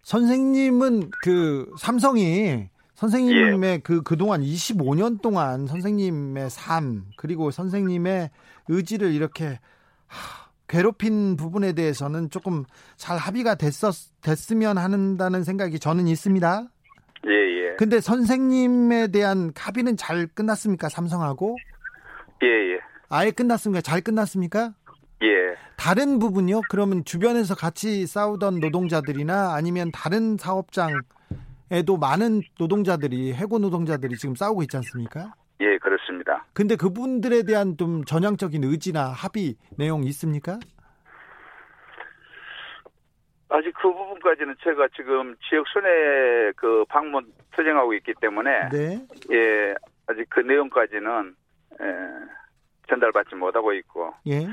선생님은 0.02 1.10
그 1.22 1.70
삼성이 1.78 2.68
선생님의 2.94 3.70
예. 3.70 3.78
그 3.78 4.02
그동안 4.02 4.40
25년 4.40 5.20
동안 5.20 5.66
선생님의 5.66 6.50
삶 6.50 7.04
그리고 7.16 7.50
선생님의 7.50 8.30
의지를 8.68 9.12
이렇게 9.12 9.60
하, 10.06 10.48
괴롭힌 10.66 11.36
부분에 11.36 11.72
대해서는 11.72 12.30
조금 12.30 12.64
잘 12.96 13.16
합의가 13.16 13.54
됐었 13.54 13.94
됐으면 14.20 14.78
한다는 14.78 15.44
생각이 15.44 15.78
저는 15.78 16.08
있습니다. 16.08 16.68
예, 17.28 17.32
예. 17.32 17.76
근데 17.76 18.00
선생님에 18.00 19.08
대한 19.08 19.52
합의는 19.54 19.96
잘 19.96 20.26
끝났습니까? 20.26 20.88
삼성하고? 20.88 21.56
예, 22.42 22.46
예. 22.46 22.80
아예 23.08 23.30
끝났습니까? 23.30 23.80
잘 23.80 24.00
끝났습니까? 24.00 24.72
예. 25.22 25.56
다른 25.76 26.18
부분이요? 26.18 26.62
그러면 26.70 27.04
주변에서 27.04 27.54
같이 27.54 28.06
싸우던 28.06 28.60
노동자들이나 28.60 29.54
아니면 29.54 29.90
다른 29.92 30.36
사업장에도 30.36 31.96
많은 32.00 32.42
노동자들이 32.58 33.34
해고 33.34 33.58
노동자들이 33.58 34.16
지금 34.16 34.34
싸우고 34.34 34.62
있지 34.62 34.76
않습니까? 34.78 35.34
예, 35.60 35.78
그렇습니다. 35.78 36.46
근데 36.52 36.76
그분들에 36.76 37.42
대한 37.42 37.76
좀 37.76 38.04
전향적인 38.04 38.62
의지나 38.64 39.08
합의 39.08 39.56
내용 39.76 40.04
있습니까? 40.04 40.58
아직 43.50 43.72
그 43.74 43.92
부분까지는 43.92 44.56
제가 44.62 44.88
지금 44.94 45.34
지역 45.48 45.66
순회 45.68 46.52
그 46.56 46.84
방문 46.88 47.32
투쟁하고 47.52 47.94
있기 47.94 48.14
때문에 48.20 48.68
네. 48.68 49.06
예 49.32 49.74
아직 50.06 50.26
그 50.28 50.40
내용까지는 50.40 51.34
예, 51.80 51.86
전달받지 52.88 53.34
못하고 53.34 53.72
있고 53.72 54.12
예. 54.26 54.46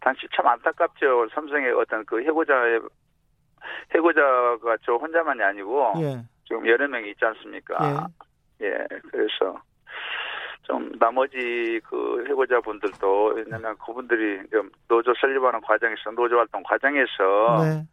당시 0.00 0.26
참 0.34 0.46
안타깝죠 0.46 1.28
삼성의 1.34 1.72
어떤 1.72 2.04
그 2.04 2.22
해고자의 2.22 2.80
해고자가 3.94 4.76
저 4.84 4.96
혼자만이 4.96 5.42
아니고 5.42 5.92
예. 5.98 6.22
지금 6.46 6.66
여러 6.66 6.86
명이 6.88 7.10
있지 7.10 7.24
않습니까? 7.24 8.08
예, 8.60 8.66
예 8.66 8.86
그래서 9.10 9.60
좀 10.64 10.92
나머지 10.98 11.80
그 11.84 12.24
해고자분들도 12.28 13.32
왜냐면 13.34 13.76
그분들이 13.78 14.40
노조 14.88 15.14
설립하는 15.14 15.60
과정에서 15.62 16.10
노조 16.10 16.36
활동 16.36 16.62
과정에서 16.62 17.62
네. 17.62 17.86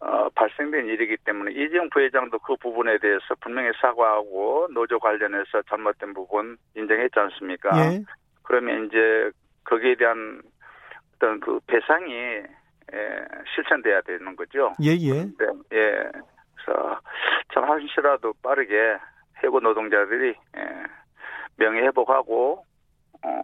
어, 0.00 0.28
발생된 0.30 0.86
일이기 0.86 1.16
때문에 1.24 1.52
이재용 1.52 1.90
부회장도 1.90 2.38
그 2.38 2.56
부분에 2.56 2.98
대해서 2.98 3.34
분명히 3.40 3.70
사과하고 3.80 4.68
노조 4.72 4.98
관련해서 4.98 5.62
잘못된 5.68 6.14
부분 6.14 6.56
인정했지 6.74 7.18
않습니까? 7.18 7.70
예. 7.76 8.02
그러면 8.42 8.86
이제 8.86 9.30
거기에 9.64 9.96
대한 9.96 10.40
어떤 11.14 11.38
그 11.40 11.60
배상이 11.66 12.14
예, 12.92 13.24
실천돼야 13.54 14.00
되는 14.00 14.34
거죠. 14.34 14.74
예, 14.82 14.90
예. 14.92 15.12
네, 15.12 15.46
예. 15.72 16.10
그래서 16.56 17.00
참 17.52 17.64
한시라도 17.64 18.32
빠르게 18.42 18.96
해고 19.44 19.60
노동자들이 19.60 20.34
예, 20.56 20.60
명예 21.56 21.82
회복하고 21.82 22.64
어, 23.22 23.42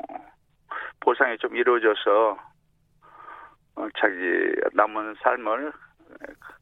보상이 1.00 1.36
좀 1.36 1.54
이루어져서 1.54 2.38
어, 3.76 3.88
자기 4.00 4.16
남은 4.72 5.16
삶을 5.22 5.72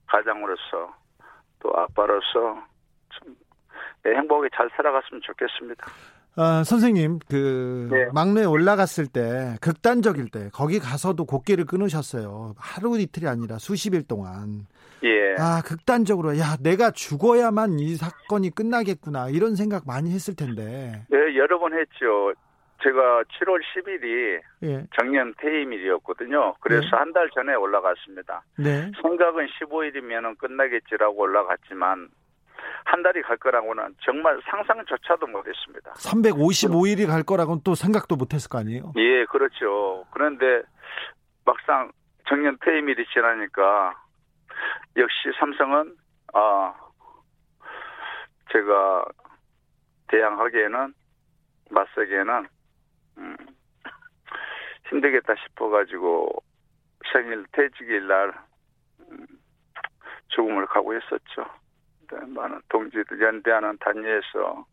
가장으로서 0.07 0.95
또 1.61 1.71
아빠로서 1.75 2.63
좀 3.11 3.37
행복하게 4.07 4.49
잘 4.55 4.69
살아갔으면 4.77 5.23
좋겠습니다. 5.23 5.87
아, 6.37 6.65
선생님, 6.65 7.21
그, 7.29 7.89
네. 7.91 8.07
막내 8.13 8.45
올라갔을 8.45 9.07
때, 9.07 9.57
극단적일 9.61 10.31
때, 10.31 10.51
거기 10.53 10.81
가서도 10.81 11.27
곡기를 11.27 11.65
끊으셨어요. 11.65 12.55
하루 12.59 12.99
이틀이 12.99 13.29
아니라 13.29 13.59
수십일 13.59 14.03
동안. 14.09 14.67
예. 15.05 15.37
아, 15.39 15.63
극단적으로, 15.65 16.37
야, 16.39 16.57
내가 16.61 16.91
죽어야만 16.91 17.79
이 17.79 17.95
사건이 17.95 18.51
끝나겠구나. 18.51 19.29
이런 19.29 19.55
생각 19.55 19.87
많이 19.87 20.11
했을 20.13 20.35
텐데. 20.35 21.07
네, 21.09 21.37
여러 21.37 21.59
번 21.61 21.73
했죠. 21.73 22.33
제가 22.85 23.23
7월 23.23 23.61
10일이 23.75 24.41
예. 24.65 24.87
정년 24.95 25.35
퇴임일이었거든요. 25.39 26.55
그래서 26.61 26.83
네. 26.83 26.97
한달 26.97 27.31
전에 27.31 27.55
올라갔습니다. 27.55 28.43
네. 28.59 28.93
생각은 29.01 29.49
15일이면 29.59 30.37
끝나겠지라고 30.39 31.19
올라갔지만 31.19 32.09
한 32.85 33.03
달이 33.03 33.23
갈 33.23 33.39
거라고는 33.39 33.95
정말 34.05 34.39
상상조차도 34.45 35.27
못했습니다. 35.27 35.93
355일이 35.95 37.07
갈 37.07 37.23
거라고는 37.23 37.63
또 37.65 37.75
생각도 37.75 38.17
못 38.17 38.35
했을 38.35 38.51
거 38.51 38.59
아니에요? 38.59 38.93
예, 38.97 39.25
그렇죠. 39.25 40.05
그런데 40.11 40.63
막상 41.47 41.91
정년 42.29 42.59
퇴임일이 42.63 43.07
지나니까 43.13 43.95
역시 44.97 45.17
삼성은 45.39 45.95
아 46.35 46.75
제가 48.53 49.05
대항하기에는 50.09 50.95
맞서기에는 51.71 52.47
음, 53.19 53.37
힘들겠다 54.89 55.35
싶어가지고 55.37 56.43
생일 57.13 57.45
퇴직일 57.53 58.07
날 58.07 58.33
음, 59.01 59.27
죽음을 60.29 60.67
각오했었죠. 60.67 61.45
네, 62.11 62.19
많은 62.27 62.61
동지들 62.69 63.21
연대하는 63.21 63.77
단위에서 63.79 64.67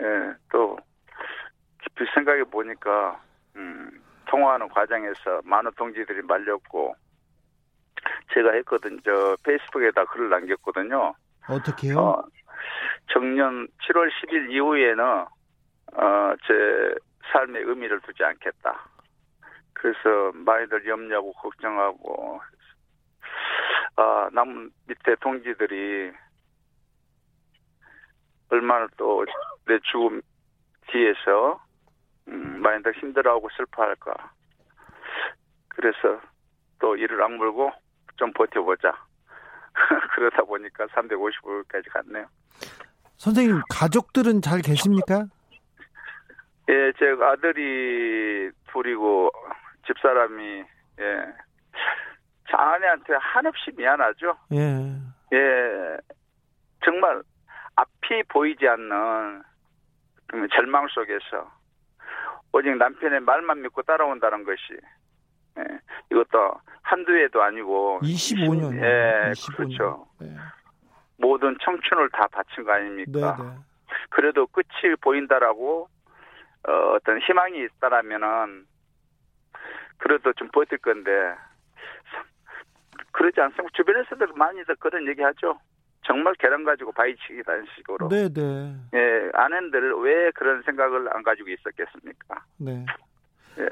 예, 0.00 0.34
또 0.50 0.78
깊이 1.82 2.04
생각해 2.14 2.44
보니까 2.44 3.20
음, 3.56 4.02
통화하는 4.26 4.68
과정에서 4.68 5.40
많은 5.44 5.70
동지들이 5.76 6.22
말렸고 6.22 6.94
제가 8.32 8.52
했거든 8.52 9.00
저 9.04 9.36
페이스북에다 9.42 10.04
글을 10.04 10.30
남겼거든요. 10.30 11.14
어떻게요? 11.48 11.98
어, 11.98 12.22
정년 13.12 13.66
7월 13.88 14.10
10일 14.10 14.50
이후에는 14.52 15.04
어, 15.04 16.34
제 16.46 16.94
삶의 17.32 17.62
의미를 17.62 18.00
두지 18.00 18.24
않겠다. 18.24 18.88
그래서 19.72 20.32
많이들 20.34 20.86
염려하고 20.86 21.32
걱정하고 21.34 22.40
아, 23.96 24.28
남 24.32 24.70
밑에 24.86 25.14
동지들이 25.20 26.12
얼마나 28.50 28.86
또 28.96 29.24
내 29.68 29.78
죽음 29.92 30.20
뒤에서 30.90 31.60
음, 32.28 32.60
많이 32.62 32.82
더 32.82 32.90
힘들어하고 32.90 33.48
슬퍼할까. 33.56 34.32
그래서 35.68 36.20
또 36.80 36.96
이를 36.96 37.22
악물고 37.22 37.70
좀 38.16 38.32
버텨보자. 38.32 38.92
그러다 40.14 40.42
보니까 40.42 40.86
355일까지 40.86 41.92
갔네요. 41.92 42.26
선생님, 43.16 43.60
가족들은 43.70 44.42
잘 44.42 44.60
계십니까? 44.62 45.26
예, 46.68 46.92
제 46.98 47.16
아들이 47.22 48.50
둘이고 48.70 49.30
집사람이 49.86 50.64
예. 51.00 51.26
저 52.50 52.56
아내한테 52.56 53.14
한없이 53.14 53.70
미안하죠. 53.76 54.36
예. 54.52 55.36
예. 55.36 55.96
정말 56.84 57.22
앞이 57.76 58.22
보이지 58.28 58.68
않는 58.68 59.42
그 60.26 60.46
절망 60.54 60.86
속에서 60.88 61.50
오직 62.52 62.76
남편의 62.76 63.20
말만 63.20 63.62
믿고 63.62 63.82
따라온다는 63.82 64.44
것이 64.44 64.78
예. 65.58 65.64
이것도 66.10 66.60
한두 66.82 67.16
해도 67.16 67.42
아니고 67.42 68.00
25년. 68.02 68.74
예, 68.76 69.32
25년. 69.32 69.56
그렇죠. 69.56 70.06
네. 70.20 70.34
모든 71.16 71.56
청춘을 71.62 72.10
다 72.10 72.26
바친 72.30 72.64
거 72.64 72.72
아닙니까? 72.72 73.36
네, 73.38 73.44
네. 73.44 73.50
그래도 74.10 74.46
끝이 74.46 74.94
보인다라고 75.00 75.88
어, 76.66 76.72
어떤 76.94 77.20
희망이 77.20 77.64
있다라면은 77.64 78.66
그래도 79.98 80.32
좀 80.34 80.48
버틸 80.52 80.78
건데 80.78 81.10
그러지 83.12 83.40
않습니까? 83.40 83.68
주변에서도 83.74 84.34
많이들 84.34 84.76
그런 84.76 85.06
얘기하죠. 85.08 85.58
정말 86.04 86.34
계란 86.38 86.64
가지고 86.64 86.92
바위치기라는 86.92 87.66
식으로. 87.76 88.08
네, 88.08 88.28
네. 88.32 88.74
예, 88.94 89.30
아내들 89.34 89.92
왜 90.02 90.30
그런 90.32 90.62
생각을 90.62 91.14
안 91.14 91.22
가지고 91.22 91.50
있었겠습니까? 91.50 92.44
네. 92.56 92.86
예. 93.58 93.68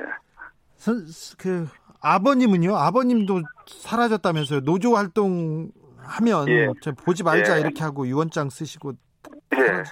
선, 0.74 1.06
그 1.38 1.66
아버님은요? 2.02 2.76
아버님도 2.76 3.40
사라졌다면서요? 3.66 4.60
노조 4.60 4.96
활동 4.96 5.70
하면 5.98 6.48
예. 6.48 6.68
저 6.82 6.92
보지 6.92 7.22
말자 7.22 7.56
예. 7.56 7.60
이렇게 7.60 7.82
하고 7.82 8.06
유언장 8.06 8.50
쓰시고 8.50 8.92
예. 9.56 9.82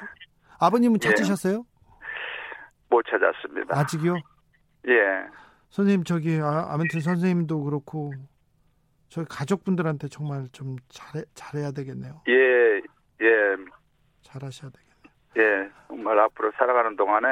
아버님은 0.59 0.98
예. 1.02 1.09
찾으셨어요? 1.09 1.64
못 2.94 3.04
찾았습니다. 3.07 3.76
아직이요? 3.78 4.14
예. 4.88 5.27
선생님 5.71 6.04
저기 6.04 6.38
아, 6.40 6.66
아무튼 6.71 7.00
선생님도 7.00 7.64
그렇고 7.64 8.12
저희 9.08 9.25
가족분들한테 9.29 10.08
정말 10.08 10.46
좀 10.52 10.77
잘해 10.88 11.25
잘해야 11.35 11.73
되겠네요. 11.73 12.23
예. 12.29 12.77
예. 13.21 13.56
잘하셔야 14.23 14.71
되겠네요. 14.71 14.94
예. 15.66 15.71
정말 15.88 16.18
앞으로 16.21 16.52
살아가는 16.56 16.94
동안에 16.96 17.27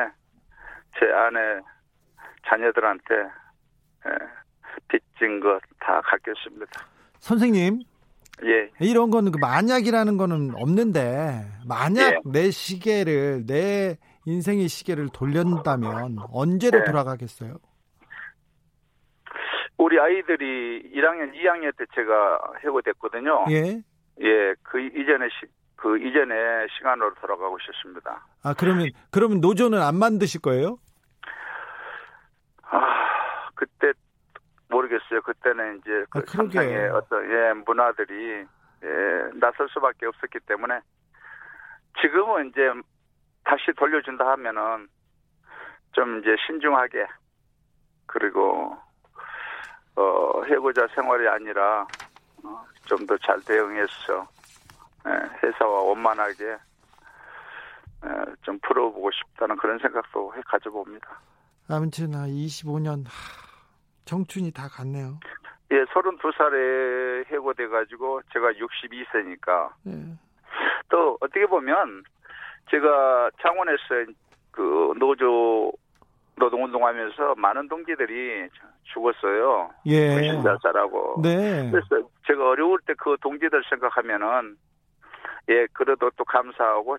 제 0.99 1.07
아내 1.07 1.39
자녀들한테 2.49 3.15
예, 4.07 4.11
빚진 4.89 5.39
것 5.41 5.61
다 5.79 6.01
갚겠습니다. 6.03 6.73
선생님 7.19 7.81
예. 8.45 8.71
이런 8.81 9.11
거는 9.11 9.31
그 9.33 9.39
만약이라는 9.39 10.17
거는 10.17 10.55
없는데 10.57 11.45
만약 11.67 12.13
예. 12.13 12.21
내 12.25 12.51
시계를 12.51 13.47
내 13.47 13.97
인생의 14.27 14.69
시계를 14.69 15.09
돌린다면 15.13 16.19
언제로 16.33 16.81
예. 16.81 16.85
돌아가겠어요? 16.85 17.57
우리 19.79 19.99
아이들이 19.99 20.93
1학년, 20.95 21.35
2학년 21.35 21.77
때 21.77 21.85
제가 21.95 22.41
해고됐거든요. 22.65 23.47
예. 23.51 23.83
예, 24.21 24.55
그 24.63 24.81
이전에 24.81 25.29
시, 25.29 25.47
그 25.77 25.99
이전에 25.99 26.35
시간으로 26.79 27.15
돌아가고 27.15 27.59
싶습니다. 27.59 28.25
아, 28.45 28.55
그러면 28.57 28.91
그러면 29.11 29.41
노조는 29.41 29.81
안 29.81 29.97
만드실 29.97 30.41
거예요? 30.41 30.79
아, 32.63 33.49
그때 33.57 33.93
모르겠어요. 34.69 35.23
그때는 35.23 35.79
이제 35.79 36.05
그 36.11 36.21
아, 36.21 36.23
삼성의 36.27 36.91
어떤 36.91 37.25
예, 37.25 37.53
문화들이 37.67 38.47
예, 38.85 39.39
나설 39.41 39.69
수밖에 39.71 40.07
없었기 40.07 40.39
때문에 40.47 40.81
지금은 42.01 42.49
이제 42.49 42.71
다시 43.45 43.73
돌려준다 43.77 44.27
하면은 44.33 44.89
좀 45.93 46.21
이제 46.21 46.37
신중하게 46.47 47.07
그리고 48.07 48.77
어, 49.97 50.43
해고자 50.45 50.87
생활이 50.95 51.29
아니라 51.29 51.87
어, 52.45 52.65
좀더 52.87 53.17
잘 53.19 53.41
대응해서 53.43 54.27
예, 55.07 55.47
회사와 55.47 55.83
원만하게 55.83 56.57
예, 58.05 58.09
좀 58.43 58.59
풀어보고 58.61 59.11
싶다는 59.11 59.57
그런 59.57 59.79
생각도 59.79 60.33
가져봅니다. 60.47 61.21
아무튼 61.69 62.11
25년 62.11 63.05
청춘이 64.05 64.53
다 64.53 64.69
갔네요. 64.69 65.19
예, 65.71 65.85
32살에 65.85 67.27
해고돼 67.31 67.69
가지고 67.69 68.21
제가 68.33 68.53
62세니까 68.53 69.73
예. 69.87 70.19
또 70.89 71.17
어떻게 71.21 71.47
보면 71.47 72.05
제가 72.73 73.31
창원에서 73.41 74.13
그 74.51 74.95
노조 74.99 75.73
노동운동 76.37 76.85
하면서 76.87 77.35
많은 77.37 77.69
동지들이 77.69 78.49
죽었어요. 78.85 79.71
예. 79.87 80.23
신자자라고. 80.23 81.21
네. 81.23 81.71
그래서 81.71 82.09
제가 82.27 82.49
어려울 82.51 82.79
때 82.87 82.95
그 82.99 83.17
동지들 83.21 83.63
생각하면은 83.69 84.57
예 85.51 85.67
그래도 85.73 86.11
또 86.17 86.25
감사하고 86.25 86.97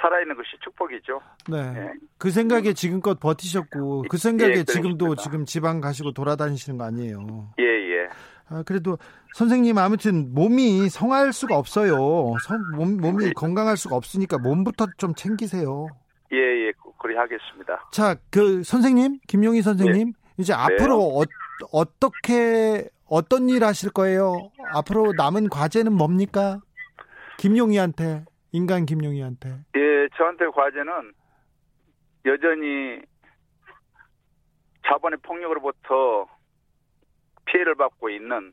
살아있는 0.00 0.36
것이 0.36 0.50
축복이죠. 0.62 1.20
네. 1.50 1.58
예. 1.58 1.92
그 2.18 2.30
생각에 2.30 2.72
지금껏 2.72 3.18
버티셨고 3.18 4.04
그 4.08 4.16
생각에 4.16 4.52
예, 4.58 4.64
지금도 4.64 5.16
지금 5.16 5.44
지방 5.44 5.80
가시고 5.80 6.12
돌아다니시는 6.12 6.78
거 6.78 6.84
아니에요. 6.84 7.48
예 7.58 7.64
예. 7.64 8.08
아, 8.50 8.62
그래도 8.66 8.98
선생님 9.34 9.78
아무튼 9.78 10.34
몸이 10.34 10.88
성할 10.88 11.32
수가 11.32 11.56
없어요. 11.56 11.94
성, 12.42 12.58
몸, 12.76 12.96
몸이 12.96 13.26
네. 13.26 13.32
건강할 13.32 13.76
수가 13.76 13.96
없으니까 13.96 14.38
몸부터 14.38 14.88
좀 14.98 15.14
챙기세요. 15.14 15.86
예, 16.32 16.36
예, 16.36 16.72
그리 17.00 17.16
하겠습니다. 17.16 17.88
자, 17.92 18.16
그 18.30 18.62
선생님, 18.64 19.20
김용희 19.28 19.62
선생님, 19.62 20.06
네. 20.08 20.12
이제 20.36 20.52
앞으로 20.52 20.96
네. 20.98 21.20
어, 21.20 21.68
어떻게 21.72 22.88
어떤 23.06 23.48
일 23.48 23.64
하실 23.64 23.90
거예요? 23.90 24.50
앞으로 24.72 25.12
남은 25.16 25.48
과제는 25.48 25.92
뭡니까? 25.92 26.60
김용희한테 27.38 28.24
인간 28.52 28.84
김용희한테. 28.84 29.48
예, 29.76 30.08
저한테 30.16 30.46
과제는 30.48 31.12
여전히 32.26 33.00
자본의 34.86 35.18
폭력으로부터 35.22 36.26
피해를 37.50 37.74
받고 37.74 38.08
있는 38.10 38.52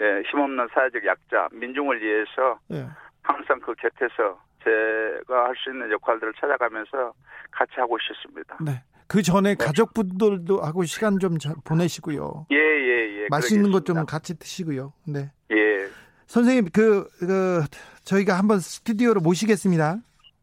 예, 0.00 0.22
힘없는 0.30 0.68
사회적 0.74 1.04
약자 1.06 1.48
민중을 1.52 2.02
위해서 2.02 2.58
예. 2.72 2.86
항상 3.22 3.58
그 3.60 3.74
곁에서 3.74 4.38
제가 4.62 5.44
할 5.46 5.54
수 5.56 5.70
있는 5.70 5.90
역할들을 5.92 6.34
찾아가면서 6.40 7.12
같이 7.50 7.72
하고 7.76 7.96
싶습니다. 7.98 8.58
네. 8.60 8.82
그 9.08 9.22
전에 9.22 9.54
네. 9.54 9.64
가족분들도 9.64 10.60
하고 10.60 10.84
시간 10.84 11.18
좀 11.20 11.38
보내시고요. 11.64 12.46
예, 12.50 12.56
예, 12.56 13.22
예. 13.22 13.26
맛있는 13.30 13.70
것 13.70 13.84
좀 13.84 14.04
같이 14.04 14.36
드시고요. 14.38 14.92
네. 15.06 15.30
예. 15.52 15.88
선생님, 16.26 16.70
그, 16.72 17.08
그, 17.20 17.64
저희가 18.02 18.36
한번 18.36 18.58
스튜디오로 18.58 19.20
모시겠습니다. 19.20 19.98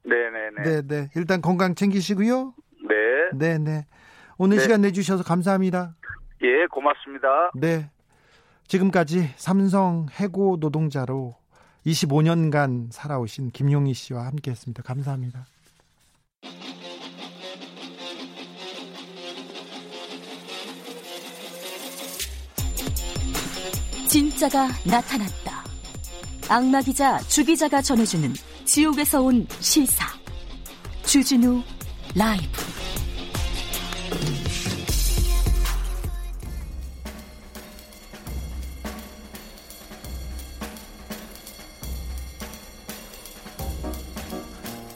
네네네. 0.06 0.64
네네. 0.64 0.82
네. 0.88 1.10
일단 1.16 1.42
건강 1.42 1.76
챙기시고요. 1.76 2.54
네. 2.88 3.38
네네. 3.38 3.86
오늘 4.38 4.58
네. 4.58 4.64
시간 4.64 4.80
내주셔서 4.82 5.24
감사합니다. 5.24 5.96
예, 6.44 6.68
고맙습니다. 6.68 7.52
네. 7.56 7.90
지금까지 8.68 9.34
삼성 9.36 10.08
해고 10.20 10.58
노동자로 10.60 11.36
25년간 11.86 12.92
살아오신 12.92 13.52
김용희 13.52 13.94
씨와 13.94 14.26
함께 14.26 14.52
했습니다. 14.52 14.84
감사합니다. 14.84 15.46
진짜가 24.08 24.68
나타났다. 24.86 25.64
악마 26.50 26.82
기자 26.82 27.18
주 27.20 27.44
기자가 27.44 27.82
전해주는 27.82 28.32
지옥에서 28.66 29.22
온 29.22 29.48
실사. 29.60 30.06
주진우 31.06 31.64
라이브. 32.16 32.63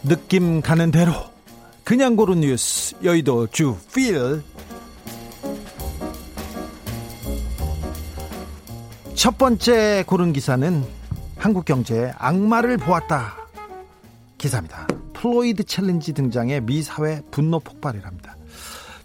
느낌 0.08 0.62
가는 0.62 0.90
대로 0.90 1.12
그냥 1.84 2.16
고른 2.16 2.40
뉴스 2.40 2.96
여의도 3.04 3.48
주필 3.48 4.42
첫 9.16 9.38
번째 9.38 10.06
고른 10.08 10.32
기사는 10.32 10.86
한국경제 11.36 12.14
악마를 12.18 12.78
보았다 12.78 13.36
기사입니다. 14.38 14.88
플로이드 15.14 15.66
챌린지 15.66 16.14
등장에 16.14 16.62
미 16.62 16.82
사회 16.84 17.22
분노 17.32 17.60
폭발이랍니다. 17.60 18.37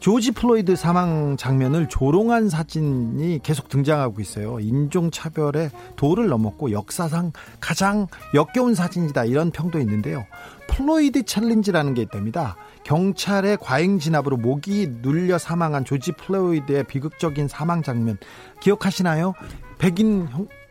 조지 0.02 0.32
플로이드 0.32 0.74
사망 0.74 1.36
장면을 1.36 1.88
조롱한 1.88 2.48
사진이 2.48 3.38
계속 3.44 3.68
등장하고 3.68 4.20
있어요. 4.20 4.58
인종차별의 4.58 5.70
도를 5.94 6.26
넘었고 6.26 6.72
역사상 6.72 7.30
가장 7.60 8.08
역겨운 8.34 8.74
사진이다. 8.74 9.26
이런 9.26 9.52
평도 9.52 9.78
있는데요. 9.78 10.26
플로이드 10.66 11.22
챌린지라는 11.22 11.94
게 11.94 12.02
있답니다. 12.02 12.56
경찰의 12.82 13.58
과잉 13.60 14.00
진압으로 14.00 14.38
목이 14.38 14.88
눌려 15.02 15.38
사망한 15.38 15.84
조지 15.84 16.10
플로이드의 16.10 16.82
비극적인 16.88 17.46
사망 17.46 17.84
장면 17.84 18.18
기억하시나요? 18.58 19.34
백인 19.78 20.26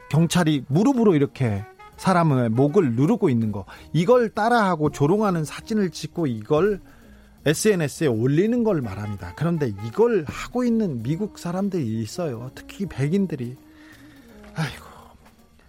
경찰이 0.10 0.66
무릎으로 0.68 1.16
이렇게 1.16 1.64
사람의 1.96 2.50
목을 2.50 2.96
누르고 2.96 3.30
있는 3.30 3.54
거 3.54 3.64
이걸 3.94 4.28
따라하고 4.28 4.90
조롱하는 4.90 5.46
사진을 5.46 5.92
찍고 5.92 6.28
이걸 6.28 6.82
SNS에 7.46 8.08
올리는 8.08 8.64
걸 8.64 8.82
말합니다. 8.82 9.34
그런데 9.36 9.74
이걸 9.86 10.26
하고 10.28 10.64
있는 10.64 11.02
미국 11.02 11.40
사람들이 11.40 12.02
있어요. 12.02 12.52
특히 12.54 12.86
백인들이. 12.86 13.56
아이고. 14.54 14.86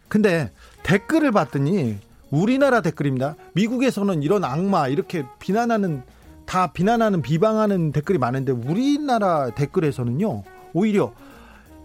근데 0.09 0.51
댓글을 0.83 1.33
봤더니 1.33 1.97
우리나라 2.31 2.81
댓글입니다. 2.83 3.37
미국에서는 3.55 4.23
이런 4.23 4.45
악마 4.45 4.89
이렇게 4.89 5.25
비난하는 5.39 6.03
다 6.45 6.73
비난하는 6.73 7.23
비방하는 7.23 7.93
댓글이 7.93 8.19
많은데 8.19 8.53
우리나라 8.53 9.51
댓글에서는요. 9.55 10.43
오히려 10.75 11.15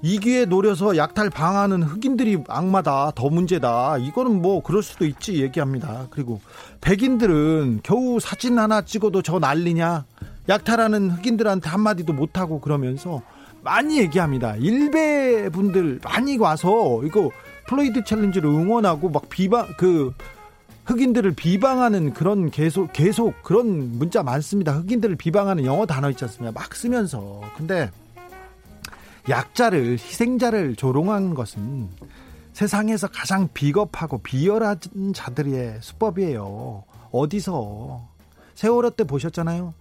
이기에 0.02 0.46
노려서 0.46 0.96
약탈 0.96 1.30
방화하는 1.30 1.82
흑인들이 1.82 2.44
악마다 2.48 3.12
더 3.16 3.30
문제다. 3.30 3.98
이거는 3.98 4.42
뭐 4.42 4.62
그럴 4.62 4.84
수도 4.84 5.06
있지 5.06 5.42
얘기합니다. 5.42 6.08
그리고 6.12 6.40
백인들은 6.82 7.82
겨우 7.84 8.20
사진 8.20 8.60
하나 8.60 8.82
찍어도 8.82 9.22
저 9.22 9.40
난리냐? 9.40 10.06
약탈하는 10.50 11.10
흑인들한테 11.10 11.70
한마디도 11.70 12.14
못하고 12.14 12.62
그러면서 12.62 13.22
많이 13.64 14.00
얘기합니다. 14.00 14.56
일베 14.56 15.50
분들 15.50 16.00
많이 16.04 16.38
와서 16.38 17.02
이거 17.04 17.32
플로이드 17.68 18.04
챌린지를 18.06 18.48
응원하고 18.50 19.10
막 19.10 19.28
비방 19.30 19.68
그 19.78 20.14
흑인들을 20.86 21.34
비방하는 21.34 22.14
그런 22.14 22.50
계속 22.50 22.94
계속 22.94 23.34
그런 23.44 23.98
문자 23.98 24.24
많습니다. 24.24 24.74
흑인들을 24.74 25.18
비방하는 25.18 25.66
영어 25.66 25.86
단어 25.86 26.10
있지 26.10 26.24
않습니까? 26.24 26.58
막 26.58 26.74
쓰면서. 26.74 27.42
근데 27.58 27.92
약자를 29.30 29.94
희생자를 29.94 30.76
조롱한 30.76 31.34
것은 31.34 31.90
세상에서 32.54 33.08
가장 33.08 33.50
비겁하고 33.54 34.20
비열한 34.20 34.80
자들의 35.14 35.80
수법이에요. 35.82 36.84
어디서 37.12 38.08
세월호 38.56 38.92
때 38.92 39.04
보셨잖아요. 39.04 39.74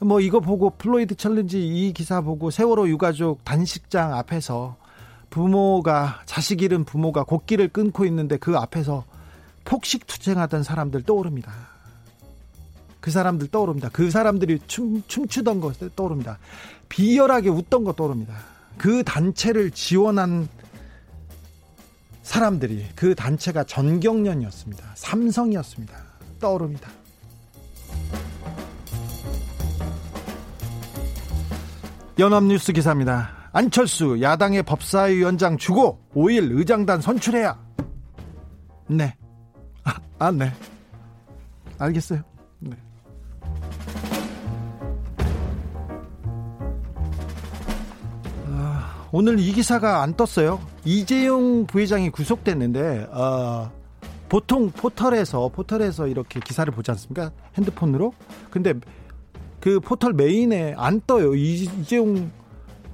뭐 0.00 0.20
이거 0.20 0.40
보고 0.40 0.70
플로이드 0.70 1.16
챌린지 1.16 1.66
이 1.66 1.92
기사 1.92 2.20
보고 2.20 2.50
세월호 2.50 2.88
유가족 2.88 3.44
단식장 3.44 4.14
앞에서 4.14 4.76
부모가 5.30 6.20
자식 6.26 6.62
잃은 6.62 6.84
부모가 6.84 7.24
곡기를 7.24 7.68
끊고 7.68 8.04
있는데 8.04 8.36
그 8.36 8.56
앞에서 8.56 9.04
폭식 9.64 10.06
투쟁하던 10.06 10.62
사람들 10.62 11.02
떠오릅니다. 11.02 11.52
그 13.00 13.10
사람들 13.10 13.48
떠오릅니다. 13.48 13.88
그 13.92 14.10
사람들이 14.10 14.60
춤, 14.66 15.02
춤추던 15.06 15.60
것 15.60 15.96
떠오릅니다. 15.96 16.38
비열하게 16.88 17.48
웃던 17.48 17.84
것 17.84 17.96
떠오릅니다. 17.96 18.34
그 18.76 19.02
단체를 19.02 19.70
지원한 19.70 20.48
사람들이 22.22 22.86
그 22.94 23.14
단체가 23.14 23.64
전경련이었습니다. 23.64 24.84
삼성이었습니다. 24.94 25.96
떠오릅니다. 26.40 26.90
연합뉴스 32.18 32.72
기사입니다. 32.72 33.30
안철수 33.52 34.20
야당의 34.20 34.62
법사위원장 34.62 35.56
주고 35.56 36.00
5일 36.14 36.56
의장단 36.56 37.00
선출해야. 37.00 37.58
네. 38.88 39.16
아, 39.84 39.98
아 40.18 40.30
네. 40.30 40.52
알겠어요. 41.78 42.29
오늘 49.12 49.40
이 49.40 49.52
기사가 49.52 50.02
안 50.02 50.14
떴어요. 50.14 50.60
이재용 50.84 51.66
부회장이 51.66 52.10
구속됐는데 52.10 53.08
어, 53.10 53.70
보통 54.28 54.70
포털에서 54.70 55.48
포털에서 55.48 56.06
이렇게 56.06 56.38
기사를 56.38 56.72
보지 56.72 56.92
않습니까? 56.92 57.32
핸드폰으로. 57.58 58.12
근데 58.50 58.74
그 59.58 59.80
포털 59.80 60.12
메인에 60.12 60.74
안 60.76 61.00
떠요. 61.08 61.34
이재용 61.34 62.30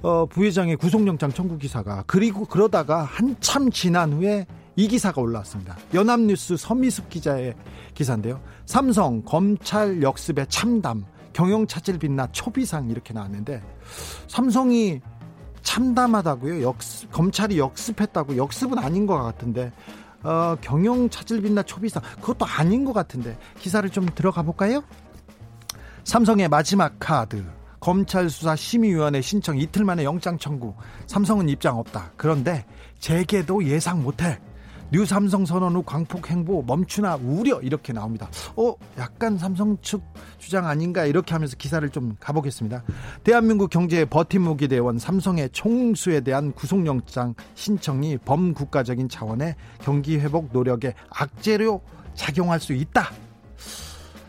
어, 0.01 0.25
부회장의 0.25 0.77
구속영장 0.77 1.31
청구 1.33 1.59
기사가 1.59 2.03
그리고 2.07 2.45
그러다가 2.45 3.03
한참 3.03 3.69
지난 3.69 4.13
후에 4.13 4.47
이 4.75 4.87
기사가 4.87 5.21
올라왔습니다. 5.21 5.77
연합뉴스 5.93 6.57
서미숙 6.57 7.09
기자의 7.09 7.53
기사인데요. 7.93 8.41
삼성 8.65 9.21
검찰 9.21 10.01
역습의 10.01 10.47
참담 10.49 11.05
경영 11.31 11.67
차질 11.67 11.99
빚나 11.99 12.27
초비상 12.31 12.89
이렇게 12.89 13.13
나왔는데 13.13 13.61
삼성이 14.27 15.01
참담하다고요. 15.67 16.61
역습, 16.61 17.11
검찰이 17.11 17.59
역습했다고 17.59 18.37
역습은 18.37 18.79
아닌 18.79 19.05
것 19.05 19.21
같은데 19.21 19.73
어, 20.23 20.55
경영 20.61 21.09
차질 21.09 21.41
빚나 21.41 21.61
초비상 21.63 22.01
그것도 22.21 22.45
아닌 22.45 22.85
것 22.85 22.93
같은데 22.93 23.37
기사를 23.59 23.87
좀 23.89 24.05
들어가 24.15 24.41
볼까요? 24.43 24.81
삼성의 26.05 26.47
마지막 26.47 26.93
카드. 26.99 27.43
검찰 27.81 28.29
수사 28.29 28.55
심의위원회 28.55 29.21
신청 29.21 29.57
이틀 29.57 29.83
만에 29.83 30.05
영장 30.05 30.37
청구. 30.37 30.73
삼성은 31.05 31.49
입장 31.49 31.77
없다. 31.77 32.13
그런데 32.15 32.65
재계도 32.99 33.65
예상 33.65 34.01
못해. 34.01 34.39
뉴 34.89 35.05
삼성 35.05 35.45
선언 35.45 35.75
후 35.75 35.83
광폭 35.83 36.29
행보 36.29 36.63
멈추나 36.63 37.15
우려 37.15 37.59
이렇게 37.61 37.91
나옵니다. 37.91 38.29
어, 38.55 38.73
약간 38.97 39.37
삼성 39.37 39.77
측 39.81 40.01
주장 40.37 40.65
아닌가 40.65 41.05
이렇게 41.05 41.33
하면서 41.33 41.57
기사를 41.57 41.87
좀 41.89 42.15
가보겠습니다. 42.19 42.83
대한민국 43.23 43.69
경제의 43.69 44.05
버팀목이 44.05 44.69
되어온 44.69 44.97
삼성의 44.97 45.49
총수에 45.51 46.21
대한 46.21 46.53
구속영장 46.53 47.35
신청이 47.55 48.17
범국가적인 48.19 49.09
차원의 49.09 49.55
경기 49.81 50.17
회복 50.17 50.49
노력에 50.53 50.93
악재로 51.09 51.81
작용할 52.13 52.61
수 52.61 52.73
있다. 52.73 53.11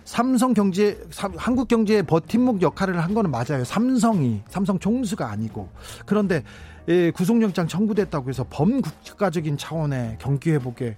삼성 0.04 0.54
경제 0.54 0.98
한국 1.36 1.68
경제의 1.68 2.02
버팀목 2.02 2.62
역할을 2.62 2.98
한 3.02 3.14
거는 3.14 3.30
맞아요. 3.30 3.62
삼성이 3.62 4.42
삼성 4.48 4.78
총수가 4.78 5.30
아니고 5.30 5.68
그런데 6.06 6.42
예, 6.88 7.10
구속영장 7.10 7.68
청구됐다고 7.68 8.30
해서 8.30 8.46
범국가적인 8.48 9.58
차원의 9.58 10.16
경기 10.20 10.50
회복에 10.52 10.96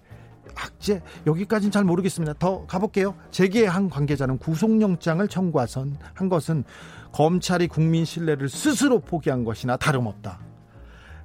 악재 0.55 1.03
여기까지는 1.26 1.72
잘 1.72 1.84
모르겠습니다. 1.84 2.34
더 2.38 2.64
가볼게요. 2.66 3.14
재계의 3.30 3.68
한 3.68 3.91
관계자는 3.91 4.38
구속영장을 4.38 5.26
청구한 5.26 5.97
한 6.14 6.28
것은 6.28 6.64
검찰이 7.12 7.66
국민 7.66 8.05
신뢰를 8.05 8.49
스스로 8.49 9.01
포기한 9.01 9.45
것이나 9.45 9.76
다름없다. 9.76 10.38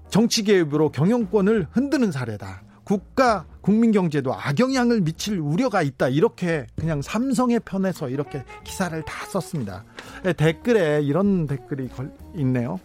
정치 0.10 0.44
개입으로 0.44 0.90
경영권을 0.92 1.68
흔드는 1.72 2.12
사례다. 2.12 2.64
국가 2.84 3.46
국민 3.62 3.92
경제도 3.92 4.34
악영향을 4.34 5.02
미칠 5.02 5.40
우려가 5.40 5.82
있다. 5.82 6.08
이렇게 6.10 6.68
그냥 6.76 7.02
삼성의 7.02 7.62
편에서 7.62 8.10
이렇게 8.10 8.44
기사를 8.64 9.00
다 9.04 9.26
썼습니다. 9.28 9.84
네, 10.24 10.34
댓글에 10.34 11.02
이런 11.02 11.48
댓글이 11.48 11.90
있네요. 12.36 12.80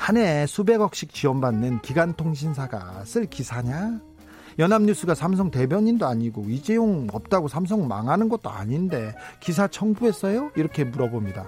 한 0.00 0.16
해에 0.16 0.46
수백억씩 0.46 1.12
지원받는 1.12 1.82
기간통신사가 1.82 3.04
쓸 3.04 3.26
기사냐? 3.26 4.00
연합뉴스가 4.58 5.14
삼성 5.14 5.50
대변인도 5.50 6.06
아니고 6.06 6.46
이재용 6.48 7.06
없다고 7.12 7.48
삼성 7.48 7.86
망하는 7.86 8.30
것도 8.30 8.48
아닌데 8.48 9.14
기사 9.40 9.68
청구했어요? 9.68 10.52
이렇게 10.56 10.84
물어봅니다. 10.84 11.46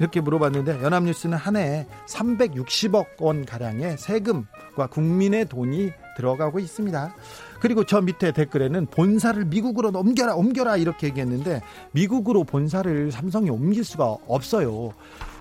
이렇게 0.00 0.20
물어봤는데 0.20 0.82
연합뉴스는 0.82 1.38
한 1.38 1.54
해에 1.54 1.86
360억 2.08 3.20
원 3.20 3.46
가량의 3.46 3.96
세금과 3.98 4.88
국민의 4.90 5.48
돈이 5.48 5.92
들어가고 6.16 6.58
있습니다. 6.58 7.14
그리고 7.60 7.84
저 7.84 8.00
밑에 8.00 8.32
댓글에는 8.32 8.86
본사를 8.86 9.44
미국으로 9.44 9.92
옮겨라 9.94 10.34
옮겨라 10.34 10.76
이렇게 10.76 11.06
얘기했는데 11.06 11.62
미국으로 11.92 12.42
본사를 12.42 13.12
삼성이 13.12 13.50
옮길 13.50 13.84
수가 13.84 14.16
없어요. 14.26 14.92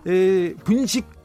에, 0.06 0.54
분식 0.64 1.21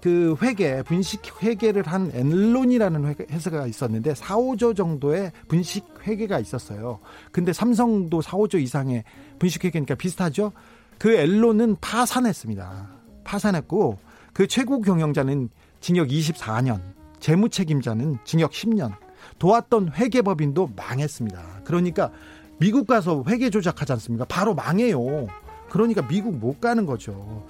그 0.00 0.34
회계 0.40 0.82
분식 0.82 1.42
회계를 1.42 1.86
한 1.86 2.10
엔론이라는 2.14 3.14
회사가 3.30 3.66
있었는데 3.66 4.14
4, 4.14 4.36
5조 4.36 4.76
정도의 4.76 5.32
분식 5.48 5.84
회계가 6.06 6.38
있었어요. 6.38 7.00
근데 7.32 7.52
삼성도 7.52 8.22
4, 8.22 8.36
5조 8.38 8.60
이상의 8.60 9.04
분식 9.38 9.64
회계니까 9.64 9.94
비슷하죠. 9.96 10.52
그 10.98 11.12
엔론은 11.12 11.76
파산했습니다. 11.80 12.88
파산했고 13.24 13.98
그 14.32 14.46
최고 14.46 14.80
경영자는 14.80 15.50
징역 15.80 16.08
24년, 16.08 16.80
재무 17.20 17.48
책임자는 17.48 18.18
징역 18.24 18.52
10년. 18.52 18.94
도왔던 19.38 19.92
회계법인도 19.92 20.70
망했습니다. 20.76 21.62
그러니까 21.64 22.10
미국 22.58 22.86
가서 22.86 23.24
회계 23.26 23.50
조작하지 23.50 23.92
않습니까? 23.92 24.24
바로 24.26 24.54
망해요. 24.54 25.26
그러니까 25.70 26.06
미국 26.06 26.36
못 26.36 26.60
가는 26.60 26.84
거죠. 26.84 27.46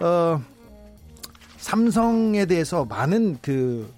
어, 0.00 0.40
삼성에 1.58 2.46
대해서 2.46 2.84
많은 2.84 3.38
그, 3.42 3.88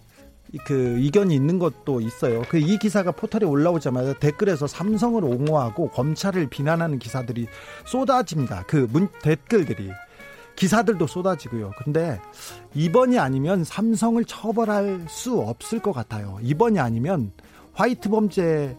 그 0.67 0.99
의견이 0.99 1.35
있는 1.35 1.59
것도 1.59 2.01
있어요. 2.01 2.43
그 2.49 2.59
이 2.59 2.79
기사가 2.79 3.13
포털에 3.13 3.45
올라오자마자 3.49 4.15
댓글에서 4.15 4.67
삼성을 4.67 5.23
옹호하고 5.25 5.91
검찰을 5.91 6.49
비난하는 6.49 6.99
기사들이 6.99 7.47
쏟아집니다. 7.87 8.65
그 8.67 8.89
문, 8.91 9.09
댓글들이. 9.23 9.91
기사들도 10.57 11.07
쏟아지고요. 11.07 11.73
근데 11.83 12.21
이번이 12.75 13.19
아니면 13.19 13.65
삼성을 13.65 14.23
처벌할 14.27 15.07
수 15.09 15.39
없을 15.39 15.79
것 15.79 15.93
같아요. 15.93 16.39
이번이 16.43 16.79
아니면 16.79 17.33
화이트 17.73 18.11
범죄, 18.11 18.77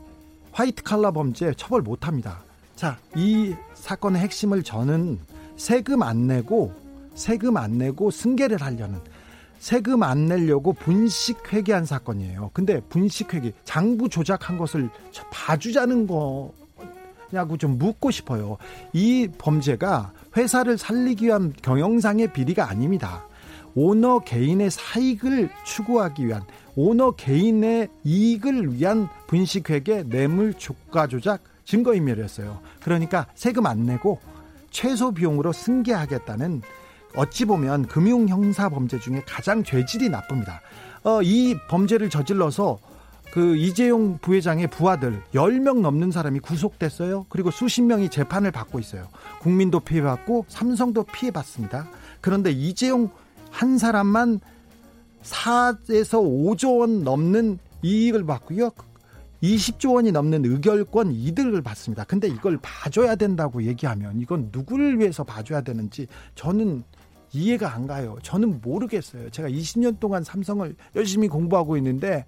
화이트 0.51 0.83
칼라 0.83 1.09
범죄 1.11 1.53
처벌 1.57 1.81
못 1.81 2.05
합니다. 2.05 2.43
자, 2.75 2.97
이 3.15 3.55
사건의 3.73 4.21
핵심을 4.21 4.61
저는 4.61 5.19
세금 5.55 6.03
안 6.03 6.27
내고 6.27 6.71
세금 7.13 7.57
안 7.57 7.77
내고 7.77 8.11
승계를 8.11 8.61
하려는 8.61 8.99
세금 9.59 10.01
안 10.01 10.25
내려고 10.25 10.73
분식 10.73 11.53
회계한 11.53 11.85
사건이에요. 11.85 12.49
근데 12.53 12.81
분식 12.89 13.33
회계 13.33 13.53
장부 13.63 14.09
조작한 14.09 14.57
것을 14.57 14.89
봐주자는 15.31 16.07
거냐고 16.07 17.57
좀 17.57 17.77
묻고 17.77 18.09
싶어요. 18.09 18.57
이 18.91 19.27
범죄가 19.37 20.13
회사를 20.35 20.79
살리기 20.79 21.27
위한 21.27 21.53
경영상의 21.61 22.33
비리가 22.33 22.69
아닙니다. 22.69 23.27
오너 23.75 24.19
개인의 24.19 24.71
사익을 24.71 25.49
추구하기 25.63 26.27
위한 26.27 26.43
오너 26.75 27.11
개인의 27.11 27.89
이익을 28.03 28.73
위한 28.73 29.07
분식 29.27 29.69
회계 29.69 30.03
뇌물 30.03 30.53
주가 30.55 31.05
조작 31.05 31.41
증거인멸이었어요. 31.65 32.59
그러니까 32.81 33.27
세금 33.35 33.65
안 33.65 33.85
내고 33.85 34.19
최소 34.71 35.11
비용으로 35.11 35.53
승계하겠다는 35.53 36.61
어찌 37.15 37.45
보면 37.45 37.87
금융 37.87 38.27
형사 38.27 38.69
범죄 38.69 38.99
중에 38.99 39.23
가장 39.25 39.63
죄질이 39.63 40.09
나쁩니다. 40.09 40.61
어, 41.03 41.21
이 41.21 41.55
범죄를 41.67 42.09
저질러서 42.09 42.79
그 43.31 43.55
이재용 43.55 44.17
부회장의 44.17 44.67
부하들 44.67 45.23
10명 45.33 45.79
넘는 45.79 46.11
사람이 46.11 46.39
구속됐어요. 46.39 47.27
그리고 47.29 47.49
수십 47.49 47.81
명이 47.81 48.09
재판을 48.09 48.51
받고 48.51 48.79
있어요. 48.79 49.07
국민도 49.39 49.79
피해받고 49.79 50.45
삼성도 50.49 51.03
피해받습니다. 51.03 51.87
그런데 52.19 52.51
이재용 52.51 53.09
한 53.49 53.77
사람만 53.77 54.41
4에서 55.23 56.21
5조 56.21 56.79
원 56.79 57.03
넘는 57.03 57.59
이익을 57.83 58.25
받고요. 58.25 58.71
20조 59.41 59.95
원이 59.95 60.11
넘는 60.11 60.45
의결권 60.45 61.11
이득을 61.13 61.61
받습니다. 61.61 62.03
근데 62.03 62.27
이걸 62.27 62.59
봐줘야 62.61 63.15
된다고 63.15 63.63
얘기하면 63.63 64.19
이건 64.19 64.49
누구를 64.51 64.99
위해서 64.99 65.23
봐줘야 65.23 65.61
되는지 65.61 66.07
저는 66.35 66.83
이해가 67.33 67.73
안 67.73 67.87
가요. 67.87 68.17
저는 68.23 68.61
모르겠어요. 68.61 69.29
제가 69.29 69.49
20년 69.49 69.99
동안 69.99 70.23
삼성을 70.23 70.75
열심히 70.95 71.27
공부하고 71.27 71.77
있는데 71.77 72.25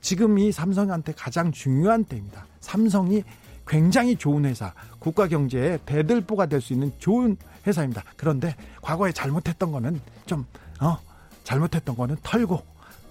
지금 0.00 0.38
이 0.38 0.52
삼성한테 0.52 1.12
가장 1.16 1.52
중요한 1.52 2.04
때입니다. 2.04 2.46
삼성이 2.60 3.22
굉장히 3.66 4.16
좋은 4.16 4.44
회사, 4.44 4.74
국가 4.98 5.26
경제의 5.26 5.78
대들보가 5.86 6.46
될 6.46 6.60
수 6.60 6.72
있는 6.74 6.92
좋은 6.98 7.36
회사입니다. 7.66 8.02
그런데 8.16 8.54
과거에 8.82 9.12
잘못했던 9.12 9.72
거는 9.72 10.00
좀, 10.26 10.44
어, 10.80 10.98
잘못했던 11.44 11.96
거는 11.96 12.16
털고 12.22 12.62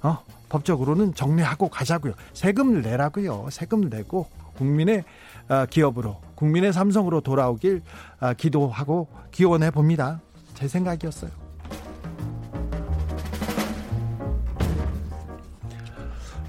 어, 0.03 0.19
법적으로는 0.49 1.15
정리하고 1.15 1.69
가자고요. 1.69 2.13
세금을 2.33 2.83
내라고요. 2.83 3.47
세금을 3.49 3.89
내고 3.89 4.27
국민의 4.57 5.03
어, 5.49 5.65
기업으로 5.65 6.17
국민의 6.35 6.71
삼성으로 6.73 7.21
돌아오길 7.21 7.81
어, 8.19 8.33
기도하고 8.33 9.07
기원해 9.31 9.71
봅니다. 9.71 10.21
제 10.63 10.69
생각이었어요. 10.69 11.29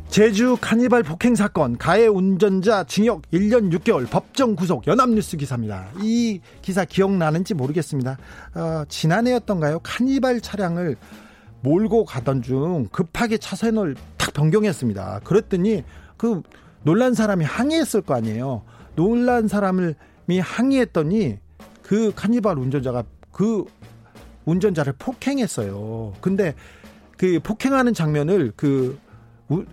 제주 0.08 0.56
카니발 0.60 1.02
폭행 1.02 1.34
사건 1.34 1.76
가해 1.76 2.06
운전자 2.06 2.84
징역 2.84 3.22
1년 3.32 3.76
6개월 3.76 4.08
법정 4.08 4.54
구속 4.54 4.86
연합뉴스 4.86 5.36
기사입니다. 5.36 5.88
이 6.00 6.40
기사 6.62 6.84
기억나는지 6.84 7.54
모르겠습니다. 7.54 8.16
어, 8.54 8.84
지난해였던가요? 8.88 9.80
카니발 9.82 10.40
차량을 10.40 10.94
몰고 11.62 12.04
가던 12.04 12.42
중 12.42 12.86
급하게 12.92 13.38
차선을 13.38 13.96
탁 14.16 14.32
변경했습니다. 14.32 15.22
그랬더니 15.24 15.82
그 16.16 16.40
놀란 16.84 17.14
사람이 17.14 17.44
항의했을 17.44 18.02
거 18.02 18.14
아니에요. 18.14 18.62
놀란 18.94 19.48
사람이 19.48 20.38
항의했더니 20.40 21.38
그 21.82 22.12
카니발 22.14 22.56
운전자가 22.58 23.02
그 23.32 23.64
운전자를 24.45 24.95
폭행했어요. 24.99 26.14
근데 26.20 26.55
그 27.16 27.40
폭행하는 27.40 27.95
장면을 27.95 28.53
그, 28.57 28.99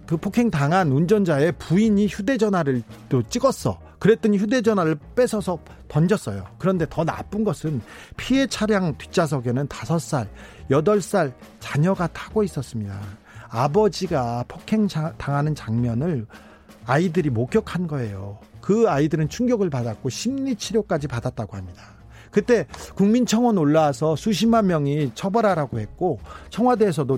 그 0.05 0.17
폭행 0.17 0.49
당한 0.49 0.91
운전자의 0.91 1.53
부인이 1.53 2.07
휴대전화를 2.07 2.84
또 3.09 3.24
찍었어. 3.24 3.80
그랬더니 3.99 4.38
휴대전화를 4.38 4.97
뺏어서 5.15 5.59
던졌어요. 5.88 6.45
그런데 6.57 6.88
더 6.89 7.03
나쁜 7.03 7.43
것은 7.43 7.82
피해 8.17 8.47
차량 8.47 8.97
뒷좌석에는 8.97 9.67
5살, 9.67 10.28
8살 10.69 11.34
자녀가 11.59 12.07
타고 12.07 12.43
있었습니다. 12.43 12.99
아버지가 13.49 14.45
폭행 14.47 14.88
당하는 14.88 15.53
장면을 15.53 16.26
아이들이 16.86 17.30
목격한 17.30 17.88
거예요. 17.88 18.39
그 18.61 18.89
아이들은 18.89 19.30
충격을 19.30 19.69
받았고 19.69 20.09
심리 20.09 20.55
치료까지 20.55 21.07
받았다고 21.07 21.57
합니다. 21.57 21.84
그때 22.32 22.65
국민청원 22.95 23.57
올라와서 23.57 24.15
수십만 24.15 24.67
명이 24.67 25.11
처벌하라고 25.13 25.79
했고 25.79 26.19
청와대에서도 26.49 27.17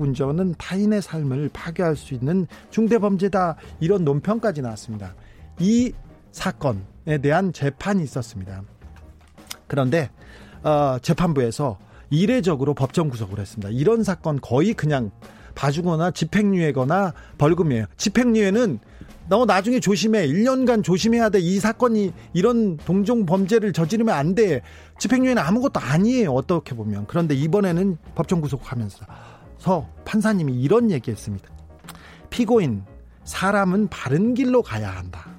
운전은 0.00 0.54
타인의 0.58 1.02
삶을 1.02 1.50
파괴할 1.52 1.96
수 1.96 2.14
있는 2.14 2.46
중대범죄다 2.70 3.56
이런 3.80 4.04
논평까지 4.04 4.62
나왔습니다. 4.62 5.14
이 5.58 5.92
사건에 6.30 7.18
대한 7.20 7.52
재판이 7.52 8.02
있었습니다. 8.04 8.62
그런데 9.66 10.10
어, 10.62 10.98
재판부에서 11.00 11.78
이례적으로 12.10 12.74
법정 12.74 13.08
구속을 13.08 13.38
했습니다. 13.38 13.70
이런 13.70 14.02
사건 14.02 14.40
거의 14.40 14.74
그냥 14.74 15.10
봐주거나 15.54 16.10
집행유예거나 16.10 17.14
벌금이에요. 17.38 17.86
집행유예는 17.96 18.80
너 19.30 19.44
나중에 19.44 19.78
조심해. 19.78 20.26
1년간 20.26 20.82
조심해야 20.82 21.28
돼. 21.28 21.38
이 21.38 21.60
사건이 21.60 22.12
이런 22.32 22.76
동종 22.78 23.26
범죄를 23.26 23.72
저지르면 23.72 24.12
안 24.12 24.34
돼. 24.34 24.60
집행유예는 24.98 25.40
아무것도 25.40 25.78
아니에요. 25.78 26.32
어떻게 26.32 26.74
보면. 26.74 27.06
그런데 27.06 27.36
이번에는 27.36 27.96
법정 28.16 28.40
구속하면서 28.40 29.06
서 29.58 29.88
판사님이 30.04 30.60
이런 30.60 30.90
얘기했습니다. 30.90 31.48
피고인 32.30 32.82
사람은 33.22 33.86
바른 33.86 34.34
길로 34.34 34.62
가야 34.62 34.90
한다. 34.90 35.30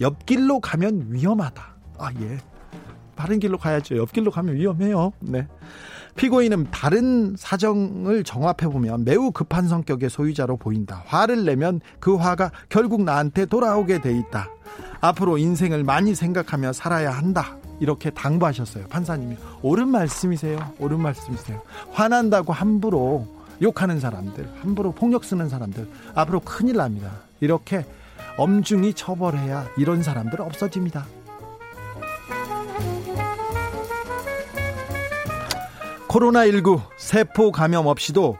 옆길로 0.00 0.60
가면 0.60 1.08
위험하다. 1.10 1.62
아 1.98 2.10
예. 2.22 2.38
바른 3.14 3.38
길로 3.40 3.58
가야죠. 3.58 3.98
옆길로 3.98 4.30
가면 4.30 4.56
위험해요. 4.56 5.12
네. 5.20 5.46
피고인은 6.20 6.66
다른 6.70 7.34
사정을 7.34 8.24
정합해 8.24 8.70
보면 8.70 9.06
매우 9.06 9.30
급한 9.30 9.68
성격의 9.68 10.10
소유자로 10.10 10.58
보인다. 10.58 11.02
화를 11.06 11.46
내면 11.46 11.80
그 11.98 12.14
화가 12.14 12.50
결국 12.68 13.04
나한테 13.04 13.46
돌아오게 13.46 14.02
돼 14.02 14.14
있다. 14.18 14.50
앞으로 15.00 15.38
인생을 15.38 15.82
많이 15.82 16.14
생각하며 16.14 16.74
살아야 16.74 17.10
한다. 17.10 17.56
이렇게 17.80 18.10
당부하셨어요. 18.10 18.88
판사님이. 18.88 19.34
옳은 19.62 19.88
말씀이세요. 19.88 20.58
옳은 20.78 21.00
말씀이세요. 21.00 21.62
화난다고 21.92 22.52
함부로 22.52 23.26
욕하는 23.62 23.98
사람들, 23.98 24.46
함부로 24.60 24.92
폭력 24.92 25.24
쓰는 25.24 25.48
사람들, 25.48 25.88
앞으로 26.14 26.40
큰일 26.40 26.76
납니다. 26.76 27.12
이렇게 27.40 27.86
엄중히 28.36 28.92
처벌해야 28.92 29.68
이런 29.78 30.02
사람들 30.02 30.42
없어집니다. 30.42 31.06
코로나19 36.10 36.80
세포 36.96 37.52
감염 37.52 37.86
없이도 37.86 38.36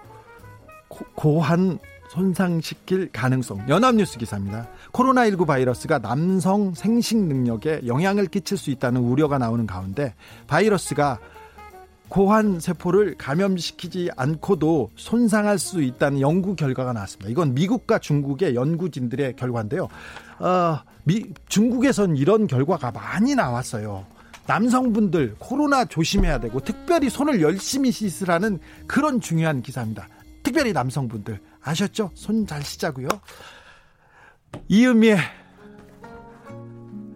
고한 1.15 1.79
손상시킬 2.09 3.11
가능성. 3.13 3.69
연합뉴스 3.69 4.19
기사입니다. 4.19 4.67
코로나19 4.93 5.47
바이러스가 5.47 6.01
남성 6.01 6.75
생식 6.75 7.19
능력에 7.19 7.83
영향을 7.87 8.27
끼칠 8.27 8.59
수 8.59 8.71
있다는 8.71 9.01
우려가 9.03 9.39
나오는 9.39 9.69
가운데 9.69 10.15
바이러스가 10.49 11.21
고환 12.09 12.59
세포를 12.59 13.15
감염시키지 13.17 14.11
않고도 14.17 14.91
손상할 14.97 15.61
수 15.61 15.81
있다는 15.81 16.21
연구 16.21 16.57
결과가 16.57 16.93
나왔습니다. 16.93 17.31
이건 17.31 17.55
미국과 17.55 18.01
중국의 18.01 18.57
연구진들의 18.57 19.37
결과인데요. 19.37 19.87
어, 20.41 20.81
미, 21.05 21.23
중국에선 21.49 22.17
이런 22.17 22.49
결과가 22.49 22.91
많이 22.91 23.37
나왔어요. 23.37 24.07
남성분들 24.51 25.37
코로나 25.39 25.85
조심해야 25.85 26.41
되고 26.41 26.59
특별히 26.59 27.09
손을 27.09 27.41
열심히 27.41 27.93
씻으라는 27.93 28.59
그런 28.89 29.21
중요한 29.21 29.63
기사입니다. 29.63 30.09
특별히 30.43 30.73
남성분들 30.73 31.39
아셨죠? 31.63 32.11
손 32.15 32.47
잘 32.49 32.61
씻자고요. 32.65 33.07
이은미의 34.67 35.19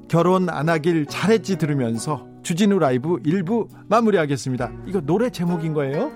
결혼 0.07 0.49
안 0.49 0.69
하길 0.69 1.07
잘했지 1.07 1.59
들으면서 1.59 2.25
주진우 2.45 2.79
라이브 2.79 3.17
1부 3.25 3.69
마무리하겠습니다. 3.89 4.71
이거 4.87 5.01
노래 5.01 5.29
제목인 5.29 5.75
거예요? 5.75 6.13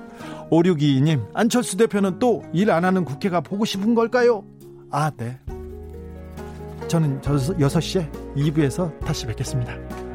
5622님, 0.51 1.27
안철수 1.35 1.77
대표는 1.79 2.21
또 2.21 2.45
일 2.53 2.71
안 2.71 2.85
하는 2.85 3.05
국회가 3.05 3.41
보고 3.41 3.65
싶은 3.65 3.97
걸까요? 3.97 4.45
아, 4.93 5.11
네. 5.17 5.37
저는 6.87 7.21
6시에 7.23 8.09
2부에서 8.37 8.97
다시 9.01 9.27
뵙겠습니다. 9.27 10.08